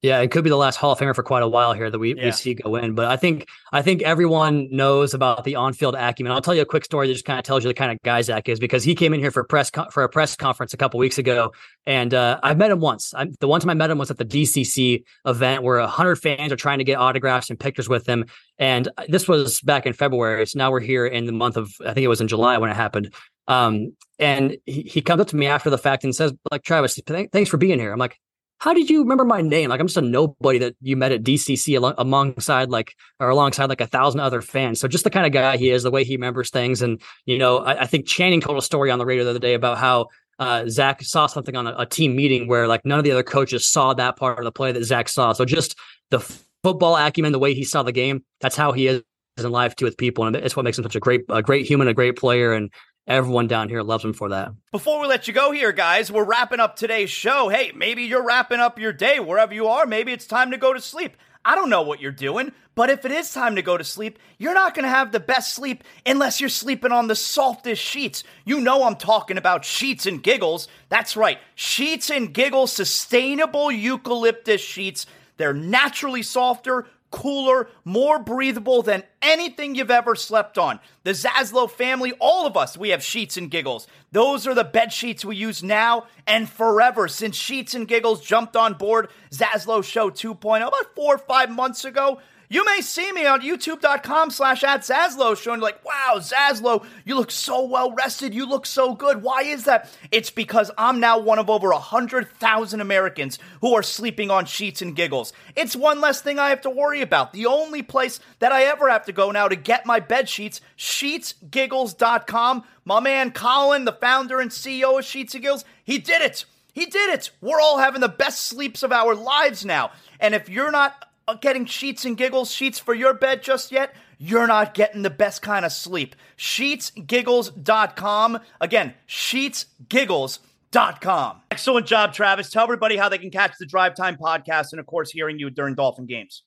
Yeah, 0.00 0.20
it 0.20 0.30
could 0.30 0.44
be 0.44 0.50
the 0.50 0.56
last 0.56 0.76
Hall 0.76 0.92
of 0.92 0.98
Famer 1.00 1.12
for 1.12 1.24
quite 1.24 1.42
a 1.42 1.48
while 1.48 1.72
here 1.72 1.90
that 1.90 1.98
we, 1.98 2.14
yeah. 2.14 2.26
we 2.26 2.30
see 2.30 2.54
go 2.54 2.76
in. 2.76 2.94
But 2.94 3.06
I 3.06 3.16
think 3.16 3.48
I 3.72 3.82
think 3.82 4.02
everyone 4.02 4.68
knows 4.70 5.12
about 5.12 5.42
the 5.42 5.56
on-field 5.56 5.96
acumen. 5.96 6.30
I'll 6.30 6.40
tell 6.40 6.54
you 6.54 6.62
a 6.62 6.66
quick 6.66 6.84
story 6.84 7.08
that 7.08 7.14
just 7.14 7.24
kind 7.24 7.36
of 7.36 7.44
tells 7.44 7.64
you 7.64 7.68
the 7.68 7.74
kind 7.74 7.90
of 7.90 7.98
guy 8.04 8.22
Zach 8.22 8.48
is 8.48 8.60
because 8.60 8.84
he 8.84 8.94
came 8.94 9.12
in 9.12 9.18
here 9.18 9.32
for 9.32 9.40
a 9.40 9.44
press 9.44 9.70
co- 9.70 9.90
for 9.90 10.04
a 10.04 10.08
press 10.08 10.36
conference 10.36 10.72
a 10.72 10.76
couple 10.76 10.98
weeks 11.00 11.18
ago, 11.18 11.52
and 11.84 12.14
uh, 12.14 12.38
I've 12.44 12.58
met 12.58 12.70
him 12.70 12.78
once. 12.78 13.12
I, 13.12 13.26
the 13.40 13.48
one 13.48 13.60
time 13.60 13.70
I 13.70 13.74
met 13.74 13.90
him 13.90 13.98
was 13.98 14.10
at 14.12 14.18
the 14.18 14.24
DCC 14.24 15.02
event 15.26 15.64
where 15.64 15.84
hundred 15.84 16.16
fans 16.16 16.52
are 16.52 16.56
trying 16.56 16.78
to 16.78 16.84
get 16.84 16.94
autographs 16.94 17.50
and 17.50 17.58
pictures 17.58 17.88
with 17.88 18.06
him. 18.06 18.26
And 18.56 18.88
this 19.08 19.26
was 19.26 19.60
back 19.62 19.84
in 19.84 19.94
February. 19.94 20.46
So 20.46 20.58
now 20.58 20.70
we're 20.70 20.80
here 20.80 21.06
in 21.06 21.26
the 21.26 21.32
month 21.32 21.56
of 21.56 21.72
I 21.80 21.92
think 21.92 22.04
it 22.04 22.08
was 22.08 22.20
in 22.20 22.28
July 22.28 22.58
when 22.58 22.70
it 22.70 22.76
happened. 22.76 23.12
Um, 23.48 23.96
and 24.20 24.58
he, 24.66 24.82
he 24.82 25.00
comes 25.00 25.22
up 25.22 25.28
to 25.28 25.36
me 25.36 25.46
after 25.46 25.70
the 25.70 25.78
fact 25.78 26.04
and 26.04 26.14
says, 26.14 26.32
like, 26.50 26.62
Travis, 26.62 26.94
th- 26.94 27.30
thanks 27.32 27.50
for 27.50 27.56
being 27.56 27.78
here. 27.78 27.92
I'm 27.92 27.98
like, 27.98 28.18
how 28.58 28.74
did 28.74 28.90
you 28.90 29.02
remember 29.02 29.24
my 29.24 29.40
name? 29.40 29.70
Like 29.70 29.80
I'm 29.80 29.86
just 29.86 29.96
a 29.96 30.02
nobody 30.02 30.58
that 30.58 30.74
you 30.80 30.96
met 30.96 31.12
at 31.12 31.22
DCC 31.22 31.76
al- 31.76 31.94
alongside 31.96 32.70
like 32.70 32.94
or 33.20 33.28
alongside 33.28 33.68
like 33.68 33.80
a 33.80 33.86
thousand 33.86 34.20
other 34.20 34.42
fans. 34.42 34.80
So 34.80 34.88
just 34.88 35.04
the 35.04 35.10
kind 35.10 35.26
of 35.26 35.32
guy 35.32 35.56
he 35.56 35.70
is, 35.70 35.84
the 35.84 35.90
way 35.90 36.04
he 36.04 36.16
remembers 36.16 36.50
things, 36.50 36.82
and 36.82 37.00
you 37.24 37.38
know, 37.38 37.58
I, 37.58 37.82
I 37.82 37.86
think 37.86 38.06
Channing 38.06 38.40
told 38.40 38.58
a 38.58 38.62
story 38.62 38.90
on 38.90 38.98
the 38.98 39.06
radio 39.06 39.24
the 39.24 39.30
other 39.30 39.38
day 39.38 39.54
about 39.54 39.78
how 39.78 40.08
uh, 40.38 40.68
Zach 40.68 41.02
saw 41.02 41.26
something 41.26 41.56
on 41.56 41.66
a, 41.66 41.74
a, 41.78 41.86
team 41.86 42.14
meeting 42.14 42.46
where 42.46 42.68
like 42.68 42.84
none 42.84 42.98
of 42.98 43.04
the 43.04 43.10
other 43.10 43.24
coaches 43.24 43.66
saw 43.66 43.92
that 43.94 44.16
part 44.16 44.38
of 44.38 44.44
the 44.44 44.52
play 44.52 44.70
that 44.70 44.84
Zach 44.84 45.08
saw. 45.08 45.32
So 45.32 45.44
just 45.44 45.76
the 46.10 46.20
football 46.62 46.96
acumen, 46.96 47.32
the 47.32 47.40
way 47.40 47.54
he 47.54 47.64
saw 47.64 47.82
the 47.82 47.92
game, 47.92 48.22
that's 48.40 48.54
how 48.54 48.70
he 48.70 48.86
is 48.86 49.02
in 49.36 49.50
life 49.50 49.74
too 49.76 49.84
with 49.84 49.96
people, 49.96 50.26
and 50.26 50.36
it's 50.36 50.56
what 50.56 50.64
makes 50.64 50.78
him 50.78 50.84
such 50.84 50.96
a 50.96 51.00
great, 51.00 51.22
a 51.28 51.42
great 51.42 51.66
human, 51.66 51.88
a 51.88 51.94
great 51.94 52.16
player, 52.16 52.52
and 52.52 52.72
Everyone 53.08 53.46
down 53.46 53.70
here 53.70 53.82
loves 53.82 54.04
him 54.04 54.12
for 54.12 54.28
that. 54.28 54.52
Before 54.70 55.00
we 55.00 55.06
let 55.06 55.26
you 55.26 55.32
go 55.32 55.50
here, 55.50 55.72
guys, 55.72 56.12
we're 56.12 56.24
wrapping 56.24 56.60
up 56.60 56.76
today's 56.76 57.08
show. 57.08 57.48
Hey, 57.48 57.72
maybe 57.74 58.02
you're 58.02 58.24
wrapping 58.24 58.60
up 58.60 58.78
your 58.78 58.92
day 58.92 59.18
wherever 59.18 59.54
you 59.54 59.66
are. 59.68 59.86
Maybe 59.86 60.12
it's 60.12 60.26
time 60.26 60.50
to 60.50 60.58
go 60.58 60.74
to 60.74 60.80
sleep. 60.80 61.16
I 61.42 61.54
don't 61.54 61.70
know 61.70 61.80
what 61.80 62.02
you're 62.02 62.12
doing, 62.12 62.52
but 62.74 62.90
if 62.90 63.06
it 63.06 63.10
is 63.10 63.32
time 63.32 63.56
to 63.56 63.62
go 63.62 63.78
to 63.78 63.84
sleep, 63.84 64.18
you're 64.36 64.52
not 64.52 64.74
going 64.74 64.82
to 64.82 64.90
have 64.90 65.10
the 65.10 65.20
best 65.20 65.54
sleep 65.54 65.84
unless 66.04 66.38
you're 66.38 66.50
sleeping 66.50 66.92
on 66.92 67.06
the 67.08 67.14
softest 67.14 67.80
sheets. 67.80 68.24
You 68.44 68.60
know 68.60 68.82
I'm 68.82 68.96
talking 68.96 69.38
about 69.38 69.64
Sheets 69.64 70.04
and 70.04 70.22
Giggles. 70.22 70.68
That's 70.90 71.16
right. 71.16 71.38
Sheets 71.54 72.10
and 72.10 72.34
Giggles 72.34 72.74
sustainable 72.74 73.72
eucalyptus 73.72 74.60
sheets. 74.60 75.06
They're 75.38 75.54
naturally 75.54 76.22
softer, 76.22 76.86
cooler, 77.10 77.68
more 77.84 78.18
breathable 78.18 78.82
than 78.82 79.02
anything 79.22 79.74
you've 79.74 79.90
ever 79.90 80.14
slept 80.14 80.58
on. 80.58 80.80
The 81.04 81.12
Zaslow 81.12 81.70
family, 81.70 82.12
all 82.20 82.46
of 82.46 82.56
us, 82.56 82.76
we 82.76 82.90
have 82.90 83.02
Sheets 83.02 83.36
and 83.36 83.50
Giggles. 83.50 83.86
Those 84.12 84.46
are 84.46 84.54
the 84.54 84.64
bed 84.64 84.92
sheets 84.92 85.24
we 85.24 85.36
use 85.36 85.62
now 85.62 86.06
and 86.26 86.48
forever 86.48 87.08
since 87.08 87.36
Sheets 87.36 87.74
and 87.74 87.88
Giggles 87.88 88.24
jumped 88.24 88.56
on 88.56 88.74
board 88.74 89.08
Zaslow 89.30 89.82
Show 89.84 90.10
2.0 90.10 90.66
about 90.66 90.94
four 90.94 91.14
or 91.16 91.18
five 91.18 91.50
months 91.50 91.84
ago. 91.84 92.20
You 92.50 92.64
may 92.64 92.80
see 92.80 93.12
me 93.12 93.26
on 93.26 93.42
youtube.com 93.42 94.30
slash 94.30 94.64
at 94.64 94.80
Zaslow 94.80 95.36
showing 95.36 95.60
like, 95.60 95.84
wow, 95.84 96.14
Zaslow, 96.16 96.86
you 97.04 97.14
look 97.14 97.30
so 97.30 97.66
well 97.66 97.92
rested. 97.92 98.32
You 98.32 98.48
look 98.48 98.64
so 98.64 98.94
good. 98.94 99.22
Why 99.22 99.42
is 99.42 99.64
that? 99.64 99.90
It's 100.10 100.30
because 100.30 100.70
I'm 100.78 100.98
now 100.98 101.18
one 101.18 101.38
of 101.38 101.50
over 101.50 101.68
100,000 101.68 102.80
Americans 102.80 103.38
who 103.60 103.74
are 103.74 103.82
sleeping 103.82 104.30
on 104.30 104.46
sheets 104.46 104.80
and 104.80 104.96
giggles. 104.96 105.34
It's 105.56 105.76
one 105.76 106.00
less 106.00 106.22
thing 106.22 106.38
I 106.38 106.48
have 106.48 106.62
to 106.62 106.70
worry 106.70 107.02
about. 107.02 107.34
The 107.34 107.46
only 107.46 107.82
place 107.82 108.18
that 108.38 108.52
I 108.52 108.62
ever 108.64 108.88
have 108.88 109.04
to 109.06 109.12
go 109.12 109.30
now 109.30 109.48
to 109.48 109.56
get 109.56 109.84
my 109.84 110.00
bed 110.00 110.28
sheets, 110.28 110.62
sheetsgiggles.com. 110.78 112.64
My 112.86 113.00
man 113.00 113.32
Colin, 113.32 113.84
the 113.84 113.92
founder 113.92 114.40
and 114.40 114.50
CEO 114.50 114.98
of 114.98 115.04
Sheets 115.04 115.34
and 115.34 115.42
Giggles, 115.42 115.66
he 115.84 115.98
did 115.98 116.22
it. 116.22 116.46
He 116.72 116.86
did 116.86 117.10
it. 117.10 117.30
We're 117.40 117.60
all 117.60 117.78
having 117.78 118.00
the 118.00 118.08
best 118.08 118.46
sleeps 118.46 118.82
of 118.82 118.92
our 118.92 119.14
lives 119.14 119.64
now. 119.64 119.90
And 120.20 120.34
if 120.34 120.48
you're 120.48 120.70
not 120.70 121.07
getting 121.36 121.66
sheets 121.66 122.04
and 122.04 122.16
giggles 122.16 122.50
sheets 122.50 122.78
for 122.78 122.94
your 122.94 123.14
bed 123.14 123.42
just 123.42 123.72
yet, 123.72 123.94
you're 124.18 124.46
not 124.46 124.74
getting 124.74 125.02
the 125.02 125.10
best 125.10 125.42
kind 125.42 125.64
of 125.64 125.72
sleep. 125.72 126.14
Sheetsgiggles.com. 126.36 128.40
Again, 128.60 128.94
sheetsgiggles.com. 129.08 131.40
Excellent 131.50 131.86
job, 131.86 132.12
Travis. 132.12 132.50
Tell 132.50 132.64
everybody 132.64 132.96
how 132.96 133.08
they 133.08 133.18
can 133.18 133.30
catch 133.30 133.52
the 133.58 133.66
Drive 133.66 133.94
Time 133.94 134.16
podcast 134.16 134.72
and, 134.72 134.80
of 134.80 134.86
course, 134.86 135.10
hearing 135.10 135.38
you 135.38 135.50
during 135.50 135.74
Dolphin 135.74 136.06
games. 136.06 136.42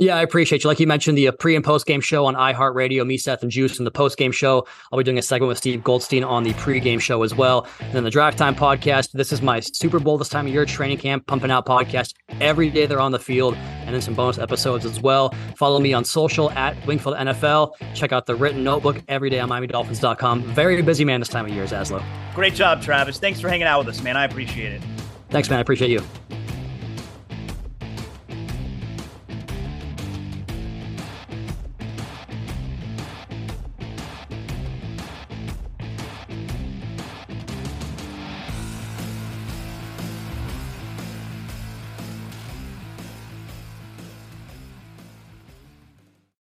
Yeah, 0.00 0.16
I 0.16 0.22
appreciate 0.22 0.62
you. 0.62 0.68
Like 0.68 0.78
you 0.78 0.86
mentioned, 0.86 1.18
the 1.18 1.26
uh, 1.26 1.32
pre 1.32 1.56
and 1.56 1.64
post 1.64 1.84
game 1.84 2.00
show 2.00 2.26
on 2.26 2.36
iHeartRadio, 2.36 3.04
me, 3.04 3.18
Seth, 3.18 3.42
and 3.42 3.50
Juice, 3.50 3.78
and 3.78 3.86
the 3.86 3.90
post 3.90 4.16
game 4.16 4.30
show. 4.30 4.64
I'll 4.92 4.98
be 4.98 5.02
doing 5.02 5.18
a 5.18 5.22
segment 5.22 5.48
with 5.48 5.58
Steve 5.58 5.82
Goldstein 5.82 6.22
on 6.22 6.44
the 6.44 6.54
pre 6.54 6.78
game 6.78 7.00
show 7.00 7.24
as 7.24 7.34
well. 7.34 7.66
And 7.80 7.92
then 7.92 8.04
the 8.04 8.10
Drive 8.10 8.36
Time 8.36 8.54
podcast. 8.54 9.10
This 9.10 9.32
is 9.32 9.42
my 9.42 9.58
Super 9.58 9.98
Bowl 9.98 10.16
this 10.16 10.28
time 10.28 10.46
of 10.46 10.52
year 10.52 10.64
training 10.64 10.98
camp, 10.98 11.26
pumping 11.26 11.50
out 11.50 11.66
podcast 11.66 12.14
every 12.40 12.70
day 12.70 12.86
they're 12.86 13.00
on 13.00 13.10
the 13.10 13.18
field, 13.18 13.56
and 13.88 13.94
then 13.94 14.02
some 14.02 14.12
bonus 14.12 14.36
episodes 14.36 14.84
as 14.84 15.00
well. 15.00 15.34
Follow 15.56 15.80
me 15.80 15.94
on 15.94 16.04
social 16.04 16.50
at 16.50 16.76
Wingfield 16.86 17.16
NFL. 17.16 17.72
Check 17.94 18.12
out 18.12 18.26
the 18.26 18.34
written 18.34 18.62
notebook 18.62 19.02
every 19.08 19.30
day 19.30 19.40
on 19.40 19.48
MiamiDolphins.com. 19.48 20.42
Very 20.42 20.82
busy 20.82 21.06
man 21.06 21.20
this 21.20 21.30
time 21.30 21.46
of 21.46 21.52
year, 21.52 21.64
Zaslow. 21.64 22.04
Great 22.34 22.52
job, 22.52 22.82
Travis. 22.82 23.18
Thanks 23.18 23.40
for 23.40 23.48
hanging 23.48 23.66
out 23.66 23.78
with 23.78 23.88
us, 23.88 24.02
man. 24.02 24.18
I 24.18 24.26
appreciate 24.26 24.72
it. 24.74 24.82
Thanks, 25.30 25.48
man. 25.48 25.58
I 25.58 25.62
appreciate 25.62 25.90
you. 25.90 26.02